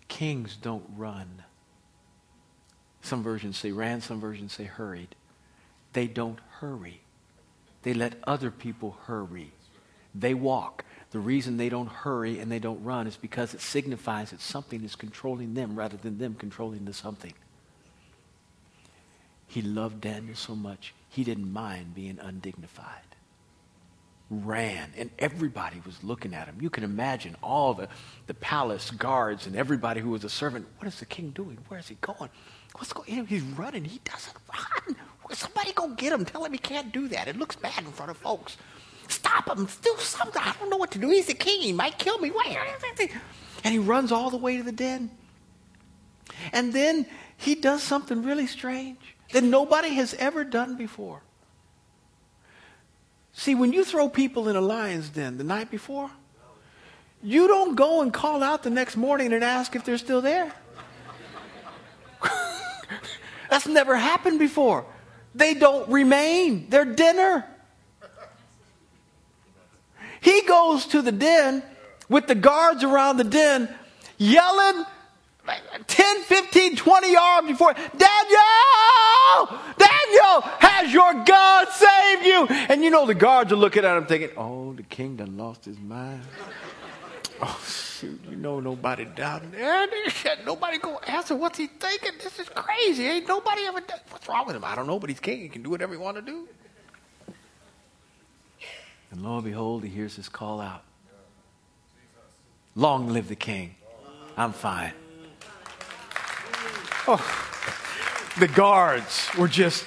Kings 0.06 0.54
don't 0.54 0.84
run. 0.96 1.42
Some 3.00 3.24
versions 3.24 3.56
say 3.56 3.72
ran, 3.72 4.00
some 4.00 4.20
versions 4.20 4.52
say 4.52 4.64
hurried. 4.64 5.16
They 5.94 6.06
don't 6.06 6.38
hurry. 6.60 7.00
They 7.82 7.94
let 7.94 8.16
other 8.24 8.50
people 8.50 8.96
hurry. 9.06 9.52
They 10.14 10.34
walk. 10.34 10.84
The 11.10 11.18
reason 11.18 11.56
they 11.56 11.68
don't 11.68 11.88
hurry 11.88 12.38
and 12.38 12.50
they 12.50 12.58
don't 12.58 12.82
run 12.82 13.06
is 13.06 13.16
because 13.16 13.54
it 13.54 13.60
signifies 13.60 14.30
that 14.30 14.40
something 14.40 14.82
is 14.82 14.96
controlling 14.96 15.54
them 15.54 15.76
rather 15.76 15.96
than 15.96 16.18
them 16.18 16.34
controlling 16.34 16.84
the 16.84 16.94
something. 16.94 17.34
He 19.46 19.60
loved 19.60 20.00
Daniel 20.00 20.34
so 20.34 20.56
much, 20.56 20.94
he 21.10 21.24
didn't 21.24 21.52
mind 21.52 21.94
being 21.94 22.18
undignified. 22.18 23.02
Ran, 24.30 24.92
and 24.96 25.10
everybody 25.18 25.82
was 25.84 26.02
looking 26.02 26.32
at 26.32 26.46
him. 26.46 26.56
You 26.58 26.70
can 26.70 26.84
imagine 26.84 27.36
all 27.42 27.74
the, 27.74 27.88
the 28.26 28.32
palace 28.32 28.90
guards 28.90 29.46
and 29.46 29.54
everybody 29.54 30.00
who 30.00 30.08
was 30.08 30.24
a 30.24 30.30
servant. 30.30 30.66
What 30.78 30.88
is 30.88 30.98
the 30.98 31.04
king 31.04 31.32
doing? 31.32 31.58
Where 31.68 31.78
is 31.78 31.88
he 31.88 31.96
going? 32.00 32.30
What's 32.76 32.94
going 32.94 33.18
on? 33.18 33.26
He's 33.26 33.42
running. 33.42 33.84
He 33.84 34.00
doesn't 34.04 34.36
run. 34.48 34.96
Somebody 35.32 35.72
go 35.72 35.88
get 35.88 36.12
him. 36.12 36.24
Tell 36.24 36.44
him 36.44 36.52
he 36.52 36.58
can't 36.58 36.92
do 36.92 37.08
that. 37.08 37.28
It 37.28 37.36
looks 37.36 37.56
bad 37.56 37.78
in 37.78 37.92
front 37.92 38.10
of 38.10 38.16
folks. 38.16 38.56
Stop 39.08 39.48
him. 39.48 39.66
Do 39.82 39.94
something. 39.98 40.42
I 40.42 40.54
don't 40.58 40.70
know 40.70 40.76
what 40.76 40.90
to 40.92 40.98
do. 40.98 41.08
He's 41.08 41.26
the 41.26 41.34
king. 41.34 41.60
He 41.60 41.72
might 41.72 41.98
kill 41.98 42.18
me. 42.18 42.32
And 43.64 43.72
he 43.72 43.78
runs 43.78 44.12
all 44.12 44.30
the 44.30 44.36
way 44.36 44.56
to 44.56 44.62
the 44.62 44.72
den. 44.72 45.10
And 46.52 46.72
then 46.72 47.06
he 47.36 47.54
does 47.54 47.82
something 47.82 48.22
really 48.22 48.46
strange 48.46 48.98
that 49.32 49.44
nobody 49.44 49.94
has 49.94 50.14
ever 50.14 50.44
done 50.44 50.76
before. 50.76 51.22
See, 53.32 53.54
when 53.54 53.72
you 53.72 53.84
throw 53.84 54.08
people 54.08 54.48
in 54.48 54.56
a 54.56 54.60
lion's 54.60 55.08
den 55.08 55.38
the 55.38 55.44
night 55.44 55.70
before, 55.70 56.10
you 57.22 57.46
don't 57.46 57.74
go 57.74 58.02
and 58.02 58.12
call 58.12 58.42
out 58.42 58.62
the 58.62 58.70
next 58.70 58.96
morning 58.96 59.32
and 59.32 59.42
ask 59.42 59.74
if 59.74 59.84
they're 59.84 59.98
still 59.98 60.20
there. 60.20 60.52
That's 63.50 63.66
never 63.66 63.96
happened 63.96 64.38
before. 64.38 64.84
They 65.34 65.54
don't 65.54 65.88
remain. 65.88 66.68
They're 66.68 66.84
dinner. 66.84 67.46
He 70.20 70.42
goes 70.42 70.86
to 70.86 71.02
the 71.02 71.12
den 71.12 71.62
with 72.08 72.26
the 72.26 72.34
guards 72.34 72.84
around 72.84 73.16
the 73.16 73.24
den 73.24 73.68
yelling 74.18 74.84
10, 75.86 76.22
15, 76.22 76.76
20 76.76 77.12
yards 77.12 77.46
before, 77.48 77.72
Daniel! 77.72 79.58
Daniel! 79.76 80.40
Has 80.60 80.92
your 80.92 81.24
God 81.24 81.68
saved 81.68 82.24
you? 82.24 82.46
And 82.68 82.84
you 82.84 82.90
know 82.90 83.06
the 83.06 83.14
guards 83.14 83.52
are 83.52 83.56
looking 83.56 83.84
at 83.84 83.96
him 83.96 84.06
thinking, 84.06 84.30
oh, 84.36 84.72
the 84.74 84.84
king 84.84 85.16
done 85.16 85.36
lost 85.36 85.64
his 85.64 85.78
mind. 85.80 86.22
Oh, 87.40 87.60
shoot, 88.02 88.20
you 88.28 88.36
know 88.36 88.58
nobody 88.58 89.06
there. 89.16 89.86
Nobody 90.44 90.78
go 90.78 90.98
answer 91.06 91.36
what's 91.36 91.56
he 91.56 91.68
thinking. 91.68 92.12
This 92.22 92.40
is 92.40 92.48
crazy. 92.48 93.06
Ain't 93.06 93.28
nobody 93.28 93.62
ever 93.62 93.80
done. 93.80 94.00
What's 94.10 94.28
wrong 94.28 94.44
with 94.44 94.56
him? 94.56 94.64
I 94.64 94.74
don't 94.74 94.88
know, 94.88 94.98
but 94.98 95.08
he's 95.08 95.20
king. 95.20 95.40
He 95.40 95.48
can 95.48 95.62
do 95.62 95.70
whatever 95.70 95.92
he 95.92 95.98
want 95.98 96.16
to 96.16 96.22
do. 96.22 96.48
And 99.12 99.22
lo 99.22 99.36
and 99.36 99.44
behold, 99.44 99.84
he 99.84 99.88
hears 99.88 100.16
his 100.16 100.28
call 100.28 100.60
out. 100.60 100.82
Long 102.74 103.08
live 103.10 103.28
the 103.28 103.36
king. 103.36 103.76
I'm 104.36 104.52
fine. 104.52 104.94
Oh, 107.06 107.24
the 108.40 108.48
guards 108.48 109.28
were 109.38 109.48
just, 109.48 109.84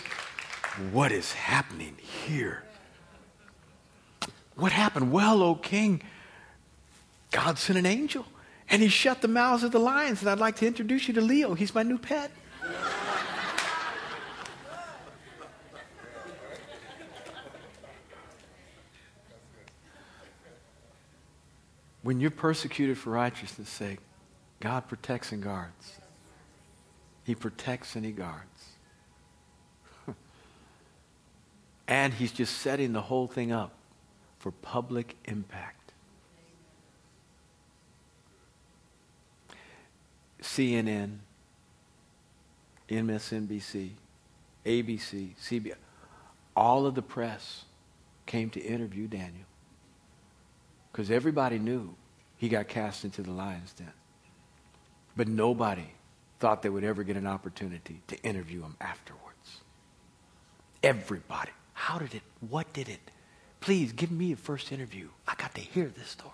what 0.92 1.12
is 1.12 1.34
happening 1.34 1.98
here? 1.98 2.64
What 4.56 4.72
happened? 4.72 5.12
Well, 5.12 5.44
O 5.44 5.56
king, 5.56 6.02
God 7.32 7.58
sent 7.58 7.78
an 7.78 7.86
angel 7.86 8.26
and 8.70 8.82
he 8.82 8.88
shut 8.88 9.22
the 9.22 9.28
mouths 9.28 9.64
of 9.64 9.72
the 9.72 9.80
lions. 9.80 10.22
And 10.22 10.30
I'd 10.30 10.40
like 10.40 10.56
to 10.58 10.68
introduce 10.68 11.08
you 11.08 11.14
to 11.16 11.22
Leo. 11.22 11.54
He's 11.54 11.74
my 11.76 11.84
new 11.84 11.98
pet. 11.98 12.32
when 22.06 22.20
you're 22.20 22.30
persecuted 22.30 23.00
for 23.00 23.10
righteousness' 23.10 23.68
sake, 23.68 23.98
God 24.60 24.88
protects 24.88 25.32
and 25.32 25.42
guards. 25.42 26.00
He 27.24 27.34
protects 27.34 27.96
and 27.96 28.06
he 28.06 28.12
guards. 28.12 28.70
and 31.88 32.14
he's 32.14 32.32
just 32.32 32.60
setting 32.60 32.94
the 32.94 33.02
whole 33.02 33.26
thing 33.26 33.52
up 33.52 33.74
for 34.38 34.52
public 34.52 35.16
impact. 35.26 35.85
CNN, 40.46 41.18
MSNBC, 42.88 43.92
ABC, 44.66 45.36
CBS, 45.36 45.76
all 46.56 46.86
of 46.86 46.96
the 46.96 47.02
press 47.02 47.66
came 48.26 48.50
to 48.52 48.62
interview 48.62 49.08
Daniel 49.08 49.48
because 50.92 51.12
everybody 51.12 51.60
knew 51.60 51.96
he 52.38 52.48
got 52.48 52.68
cast 52.68 53.04
into 53.04 53.22
the 53.22 53.32
lion's 53.32 53.74
den. 53.74 53.92
But 55.18 55.28
nobody 55.28 55.92
thought 56.40 56.62
they 56.62 56.70
would 56.70 56.84
ever 56.84 57.04
get 57.04 57.18
an 57.18 57.28
opportunity 57.28 58.02
to 58.08 58.22
interview 58.22 58.62
him 58.62 58.76
afterwards. 58.80 59.62
Everybody. 60.84 61.52
How 61.74 61.98
did 61.98 62.14
it? 62.14 62.22
What 62.50 62.72
did 62.72 62.88
it? 62.88 63.00
Please 63.62 63.92
give 63.92 64.12
me 64.12 64.32
a 64.32 64.36
first 64.36 64.72
interview. 64.72 65.10
I 65.28 65.34
got 65.36 65.56
to 65.56 65.62
hear 65.62 65.88
this 65.88 66.10
story. 66.10 66.32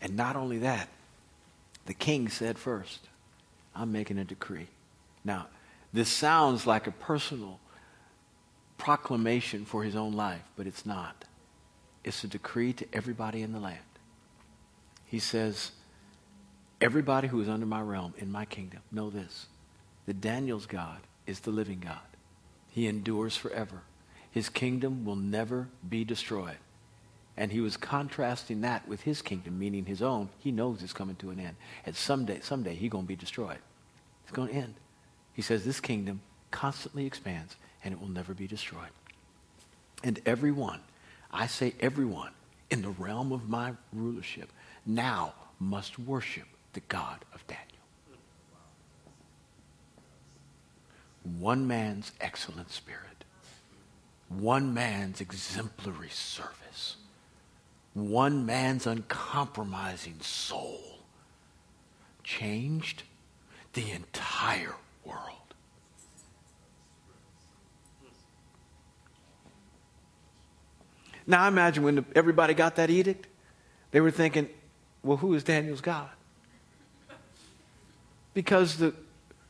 And 0.00 0.16
not 0.16 0.34
only 0.34 0.58
that, 0.58 0.88
the 1.90 1.94
king 1.94 2.28
said 2.28 2.56
first, 2.56 3.08
I'm 3.74 3.90
making 3.90 4.16
a 4.16 4.24
decree. 4.24 4.68
Now, 5.24 5.48
this 5.92 6.08
sounds 6.08 6.64
like 6.64 6.86
a 6.86 6.92
personal 6.92 7.58
proclamation 8.78 9.64
for 9.64 9.82
his 9.82 9.96
own 9.96 10.12
life, 10.12 10.44
but 10.54 10.68
it's 10.68 10.86
not. 10.86 11.24
It's 12.04 12.22
a 12.22 12.28
decree 12.28 12.72
to 12.74 12.86
everybody 12.92 13.42
in 13.42 13.50
the 13.50 13.58
land. 13.58 13.80
He 15.04 15.18
says, 15.18 15.72
Everybody 16.80 17.26
who 17.26 17.40
is 17.40 17.48
under 17.48 17.66
my 17.66 17.80
realm, 17.80 18.14
in 18.18 18.30
my 18.30 18.44
kingdom, 18.44 18.82
know 18.92 19.10
this 19.10 19.46
that 20.06 20.20
Daniel's 20.20 20.66
God 20.66 21.00
is 21.26 21.40
the 21.40 21.50
living 21.50 21.80
God. 21.80 21.98
He 22.68 22.86
endures 22.86 23.36
forever. 23.36 23.82
His 24.30 24.48
kingdom 24.48 25.04
will 25.04 25.16
never 25.16 25.66
be 25.88 26.04
destroyed. 26.04 26.58
And 27.40 27.50
he 27.50 27.62
was 27.62 27.78
contrasting 27.78 28.60
that 28.60 28.86
with 28.86 29.00
his 29.00 29.22
kingdom, 29.22 29.58
meaning 29.58 29.86
his 29.86 30.02
own. 30.02 30.28
He 30.40 30.52
knows 30.52 30.82
it's 30.82 30.92
coming 30.92 31.16
to 31.16 31.30
an 31.30 31.40
end. 31.40 31.56
And 31.86 31.96
someday, 31.96 32.40
someday, 32.42 32.74
he's 32.74 32.90
going 32.90 33.04
to 33.04 33.08
be 33.08 33.16
destroyed. 33.16 33.56
It's 34.24 34.32
going 34.32 34.48
to 34.48 34.54
end. 34.54 34.74
He 35.32 35.40
says 35.40 35.64
this 35.64 35.80
kingdom 35.80 36.20
constantly 36.50 37.06
expands 37.06 37.56
and 37.82 37.94
it 37.94 38.00
will 38.00 38.10
never 38.10 38.34
be 38.34 38.46
destroyed. 38.46 38.90
And 40.04 40.20
everyone, 40.26 40.80
I 41.32 41.46
say 41.46 41.72
everyone, 41.80 42.32
in 42.68 42.82
the 42.82 42.90
realm 42.90 43.32
of 43.32 43.48
my 43.48 43.72
rulership 43.90 44.50
now 44.84 45.32
must 45.58 45.98
worship 45.98 46.46
the 46.74 46.80
God 46.80 47.24
of 47.32 47.46
Daniel. 47.46 47.64
One 51.38 51.66
man's 51.66 52.12
excellent 52.20 52.70
spirit, 52.70 53.24
one 54.28 54.74
man's 54.74 55.22
exemplary 55.22 56.10
service, 56.10 56.96
one 57.94 58.46
man's 58.46 58.86
uncompromising 58.86 60.20
soul 60.20 60.80
changed 62.22 63.02
the 63.72 63.90
entire 63.90 64.74
world. 65.04 65.54
Now, 71.26 71.44
I 71.44 71.48
imagine 71.48 71.84
when 71.84 72.04
everybody 72.14 72.54
got 72.54 72.76
that 72.76 72.90
edict, 72.90 73.26
they 73.90 74.00
were 74.00 74.10
thinking, 74.10 74.48
well, 75.02 75.16
who 75.16 75.34
is 75.34 75.44
Daniel's 75.44 75.80
God? 75.80 76.10
because 78.34 78.76
the, 78.76 78.94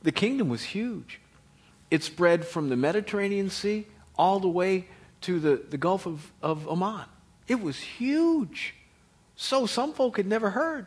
the 0.02 0.12
kingdom 0.12 0.48
was 0.48 0.62
huge. 0.62 1.20
It 1.90 2.02
spread 2.02 2.46
from 2.46 2.68
the 2.68 2.76
Mediterranean 2.76 3.50
Sea 3.50 3.86
all 4.16 4.40
the 4.40 4.48
way 4.48 4.86
to 5.22 5.38
the, 5.38 5.62
the 5.68 5.76
Gulf 5.76 6.06
of, 6.06 6.32
of 6.42 6.66
Oman. 6.68 7.04
It 7.50 7.60
was 7.60 7.80
huge. 7.80 8.76
So 9.34 9.66
some 9.66 9.92
folk 9.92 10.18
had 10.18 10.26
never 10.26 10.50
heard, 10.50 10.86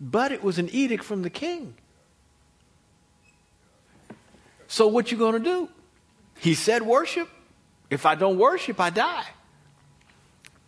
but 0.00 0.30
it 0.30 0.44
was 0.44 0.60
an 0.60 0.68
edict 0.68 1.02
from 1.02 1.22
the 1.22 1.28
king. 1.28 1.74
So 4.68 4.86
what 4.86 5.10
you 5.10 5.18
going 5.18 5.32
to 5.32 5.40
do? 5.40 5.68
He 6.38 6.54
said 6.54 6.82
worship. 6.82 7.28
If 7.90 8.06
I 8.06 8.14
don't 8.14 8.38
worship, 8.38 8.78
I 8.78 8.90
die. 8.90 9.26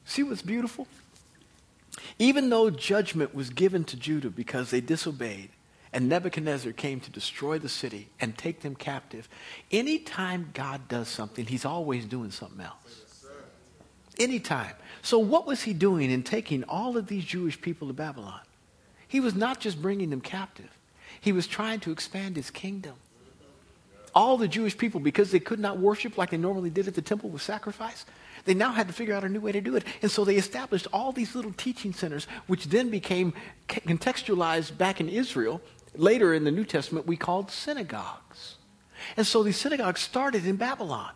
See 0.05 0.25
what's 0.25 0.43
beautiful? 0.43 0.89
Even 2.19 2.51
though 2.51 2.69
judgment 2.69 3.33
was 3.33 3.51
given 3.51 3.85
to 3.85 3.97
Judah 3.97 4.31
because 4.31 4.73
they 4.73 4.81
disobeyed, 4.81 5.51
and 5.93 6.09
Nebuchadnezzar 6.09 6.73
came 6.73 6.99
to 6.99 7.11
destroy 7.13 7.61
the 7.61 7.69
city 7.69 8.09
and 8.21 8.37
take 8.37 8.63
them 8.63 8.75
captive. 8.75 9.29
Anytime 9.71 10.51
God 10.55 10.89
does 10.89 11.07
something, 11.07 11.47
he's 11.47 11.65
always 11.65 12.05
doing 12.05 12.33
something 12.33 12.61
else. 12.61 13.06
Anytime. 14.19 14.75
So, 15.03 15.19
what 15.19 15.47
was 15.47 15.63
he 15.63 15.73
doing 15.73 16.11
in 16.11 16.23
taking 16.23 16.65
all 16.65 16.97
of 16.97 17.07
these 17.07 17.25
Jewish 17.25 17.61
people 17.61 17.89
to 17.89 17.95
Babylon? 17.95 18.41
He 19.09 19.21
was 19.21 19.35
not 19.35 19.61
just 19.61 19.81
bringing 19.81 20.11
them 20.11 20.21
captive, 20.21 20.71
he 21.21 21.33
was 21.33 21.47
trying 21.47 21.81
to 21.81 21.93
expand 21.93 22.37
his 22.37 22.51
kingdom. 22.51 22.95
all 24.15 24.39
the 24.39 24.49
Jewish 24.49 24.79
people, 24.79 24.99
because 24.99 25.31
they 25.31 25.39
could 25.39 25.59
not 25.59 25.79
worship 25.79 26.17
like 26.17 26.31
they 26.31 26.39
normally 26.39 26.71
did 26.71 26.89
at 26.89 26.95
the 26.95 27.03
temple 27.03 27.29
with 27.29 27.43
sacrifice, 27.43 28.07
they 28.47 28.55
now 28.55 28.73
had 28.73 28.87
to 28.87 28.95
figure 28.95 29.15
out 29.15 29.25
a 29.25 29.29
new 29.29 29.41
way 29.41 29.53
to 29.53 29.61
do 29.61 29.77
it. 29.77 29.85
And 30.01 30.11
so 30.11 30.25
they 30.25 30.37
established 30.37 30.87
all 30.91 31.13
these 31.13 31.35
little 31.35 31.53
teaching 31.53 31.93
centers, 31.93 32.27
which 32.47 32.67
then 32.67 32.89
became 32.89 33.35
contextualized 33.69 34.79
back 34.79 35.01
in 35.01 35.11
Israel. 35.11 35.61
Later 35.95 36.33
in 36.33 36.45
the 36.45 36.51
New 36.51 36.65
Testament, 36.65 37.07
we 37.07 37.17
called 37.17 37.51
synagogues. 37.51 38.57
And 39.17 39.27
so 39.27 39.43
these 39.43 39.59
synagogues 39.59 40.01
started 40.01 40.47
in 40.47 40.57
Babylon, 40.57 41.13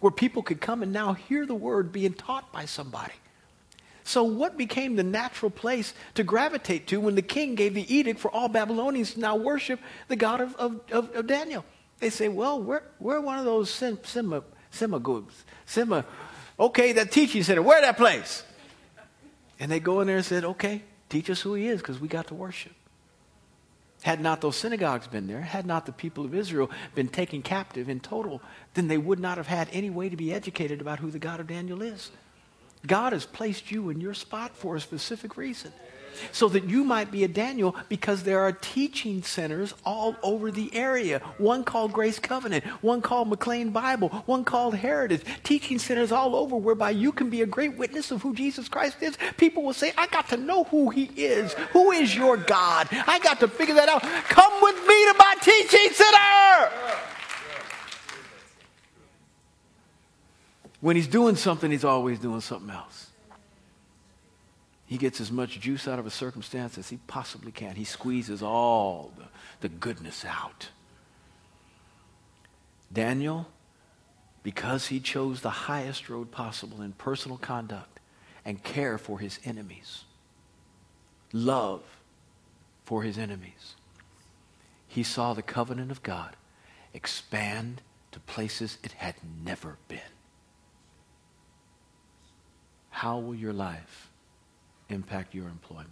where 0.00 0.10
people 0.10 0.42
could 0.42 0.60
come 0.60 0.82
and 0.82 0.92
now 0.92 1.12
hear 1.12 1.46
the 1.46 1.54
word 1.54 1.92
being 1.92 2.12
taught 2.12 2.52
by 2.52 2.64
somebody. 2.64 3.14
So, 4.04 4.24
what 4.24 4.56
became 4.56 4.96
the 4.96 5.02
natural 5.02 5.50
place 5.50 5.92
to 6.14 6.24
gravitate 6.24 6.86
to 6.86 6.98
when 6.98 7.14
the 7.14 7.22
king 7.22 7.54
gave 7.54 7.74
the 7.74 7.94
edict 7.94 8.18
for 8.18 8.30
all 8.30 8.48
Babylonians 8.48 9.14
to 9.14 9.20
now 9.20 9.36
worship 9.36 9.80
the 10.08 10.16
God 10.16 10.40
of, 10.40 10.56
of, 10.56 10.80
of, 10.90 11.14
of 11.14 11.26
Daniel? 11.26 11.64
They 11.98 12.10
say, 12.10 12.28
well, 12.28 12.62
we're, 12.62 12.82
we're 13.00 13.20
one 13.20 13.38
of 13.38 13.44
those 13.44 13.70
sim, 13.70 13.98
sima. 13.98 14.42
Sima, 14.72 16.04
okay, 16.58 16.92
that 16.92 17.10
teaching 17.10 17.42
center, 17.42 17.62
where 17.62 17.80
that 17.80 17.96
place? 17.96 18.44
And 19.60 19.70
they 19.70 19.80
go 19.80 20.00
in 20.00 20.06
there 20.06 20.16
and 20.16 20.24
said, 20.24 20.44
okay, 20.44 20.82
teach 21.08 21.28
us 21.30 21.40
who 21.40 21.54
he 21.54 21.68
is 21.68 21.80
because 21.80 22.00
we 22.00 22.08
got 22.08 22.28
to 22.28 22.34
worship. 22.34 22.72
Had 24.02 24.20
not 24.20 24.40
those 24.40 24.56
synagogues 24.56 25.08
been 25.08 25.26
there, 25.26 25.40
had 25.40 25.66
not 25.66 25.86
the 25.86 25.92
people 25.92 26.24
of 26.24 26.34
Israel 26.34 26.70
been 26.94 27.08
taken 27.08 27.42
captive 27.42 27.88
in 27.88 28.00
total, 28.00 28.40
then 28.74 28.88
they 28.88 28.98
would 28.98 29.18
not 29.18 29.38
have 29.38 29.48
had 29.48 29.68
any 29.72 29.90
way 29.90 30.08
to 30.08 30.16
be 30.16 30.32
educated 30.32 30.80
about 30.80 31.00
who 31.00 31.10
the 31.10 31.18
God 31.18 31.40
of 31.40 31.48
Daniel 31.48 31.82
is. 31.82 32.10
God 32.86 33.12
has 33.12 33.26
placed 33.26 33.72
you 33.72 33.90
in 33.90 34.00
your 34.00 34.14
spot 34.14 34.56
for 34.56 34.76
a 34.76 34.80
specific 34.80 35.36
reason. 35.36 35.72
So 36.32 36.48
that 36.48 36.64
you 36.64 36.84
might 36.84 37.10
be 37.10 37.24
a 37.24 37.28
Daniel 37.28 37.76
because 37.88 38.22
there 38.22 38.40
are 38.40 38.52
teaching 38.52 39.22
centers 39.22 39.74
all 39.84 40.16
over 40.22 40.50
the 40.50 40.74
area. 40.74 41.20
One 41.38 41.64
called 41.64 41.92
Grace 41.92 42.18
Covenant, 42.18 42.64
one 42.82 43.02
called 43.02 43.28
McLean 43.28 43.70
Bible, 43.70 44.08
one 44.26 44.44
called 44.44 44.74
Heritage. 44.74 45.22
Teaching 45.42 45.78
centers 45.78 46.12
all 46.12 46.34
over 46.34 46.56
whereby 46.56 46.90
you 46.90 47.12
can 47.12 47.30
be 47.30 47.42
a 47.42 47.46
great 47.46 47.76
witness 47.76 48.10
of 48.10 48.22
who 48.22 48.34
Jesus 48.34 48.68
Christ 48.68 49.02
is. 49.02 49.16
People 49.36 49.62
will 49.62 49.72
say, 49.72 49.92
I 49.96 50.06
got 50.06 50.28
to 50.30 50.36
know 50.36 50.64
who 50.64 50.90
he 50.90 51.04
is. 51.16 51.54
Who 51.72 51.92
is 51.92 52.14
your 52.14 52.36
God? 52.36 52.88
I 52.90 53.18
got 53.18 53.40
to 53.40 53.48
figure 53.48 53.74
that 53.74 53.88
out. 53.88 54.02
Come 54.02 54.52
with 54.62 54.76
me 54.86 55.06
to 55.06 55.14
my 55.18 55.34
teaching 55.40 55.92
center. 55.92 56.72
When 60.80 60.96
he's 60.96 61.08
doing 61.08 61.36
something, 61.36 61.70
he's 61.70 61.84
always 61.84 62.18
doing 62.18 62.40
something 62.40 62.70
else. 62.70 63.07
He 64.88 64.96
gets 64.96 65.20
as 65.20 65.30
much 65.30 65.60
juice 65.60 65.86
out 65.86 65.98
of 65.98 66.06
a 66.06 66.10
circumstance 66.10 66.78
as 66.78 66.88
he 66.88 66.96
possibly 67.06 67.52
can. 67.52 67.76
He 67.76 67.84
squeezes 67.84 68.42
all 68.42 69.12
the, 69.18 69.26
the 69.60 69.68
goodness 69.68 70.24
out. 70.24 70.70
Daniel, 72.90 73.48
because 74.42 74.86
he 74.86 74.98
chose 74.98 75.42
the 75.42 75.50
highest 75.50 76.08
road 76.08 76.30
possible 76.30 76.80
in 76.80 76.92
personal 76.92 77.36
conduct 77.36 78.00
and 78.46 78.62
care 78.62 78.96
for 78.96 79.18
his 79.18 79.38
enemies, 79.44 80.04
love 81.34 81.82
for 82.86 83.02
his 83.02 83.18
enemies, 83.18 83.74
he 84.86 85.02
saw 85.02 85.34
the 85.34 85.42
covenant 85.42 85.90
of 85.90 86.02
God 86.02 86.34
expand 86.94 87.82
to 88.10 88.20
places 88.20 88.78
it 88.82 88.92
had 88.92 89.16
never 89.44 89.76
been. 89.86 90.00
How 92.88 93.18
will 93.18 93.34
your 93.34 93.52
life 93.52 94.07
impact 94.88 95.34
your 95.34 95.48
employment? 95.48 95.90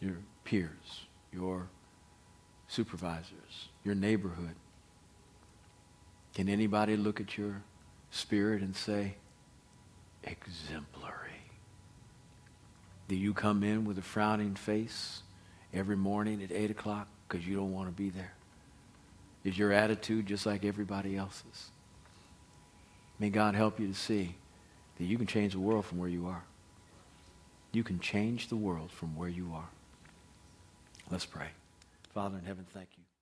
Your 0.00 0.16
peers, 0.44 1.06
your 1.32 1.68
supervisors, 2.68 3.68
your 3.84 3.94
neighborhood? 3.94 4.54
Can 6.34 6.48
anybody 6.48 6.96
look 6.96 7.20
at 7.20 7.36
your 7.36 7.62
spirit 8.10 8.62
and 8.62 8.76
say, 8.76 9.16
exemplary? 10.22 11.14
Do 13.08 13.16
you 13.16 13.32
come 13.32 13.62
in 13.62 13.84
with 13.84 13.98
a 13.98 14.02
frowning 14.02 14.54
face 14.54 15.22
every 15.72 15.96
morning 15.96 16.42
at 16.42 16.52
8 16.52 16.70
o'clock 16.70 17.08
because 17.26 17.46
you 17.46 17.56
don't 17.56 17.72
want 17.72 17.88
to 17.88 17.92
be 17.92 18.10
there? 18.10 18.34
Is 19.44 19.56
your 19.56 19.72
attitude 19.72 20.26
just 20.26 20.44
like 20.46 20.64
everybody 20.64 21.16
else's? 21.16 21.70
May 23.18 23.30
God 23.30 23.54
help 23.54 23.80
you 23.80 23.88
to 23.88 23.94
see 23.94 24.36
that 24.98 25.04
you 25.04 25.16
can 25.16 25.26
change 25.26 25.52
the 25.52 25.60
world 25.60 25.84
from 25.84 25.98
where 25.98 26.08
you 26.08 26.26
are. 26.26 26.44
You 27.72 27.84
can 27.84 28.00
change 28.00 28.48
the 28.48 28.56
world 28.56 28.90
from 28.90 29.16
where 29.16 29.28
you 29.28 29.52
are. 29.54 29.68
Let's 31.10 31.26
pray. 31.26 31.48
Father 32.12 32.38
in 32.38 32.44
heaven, 32.44 32.66
thank 32.72 32.88
you. 32.96 32.97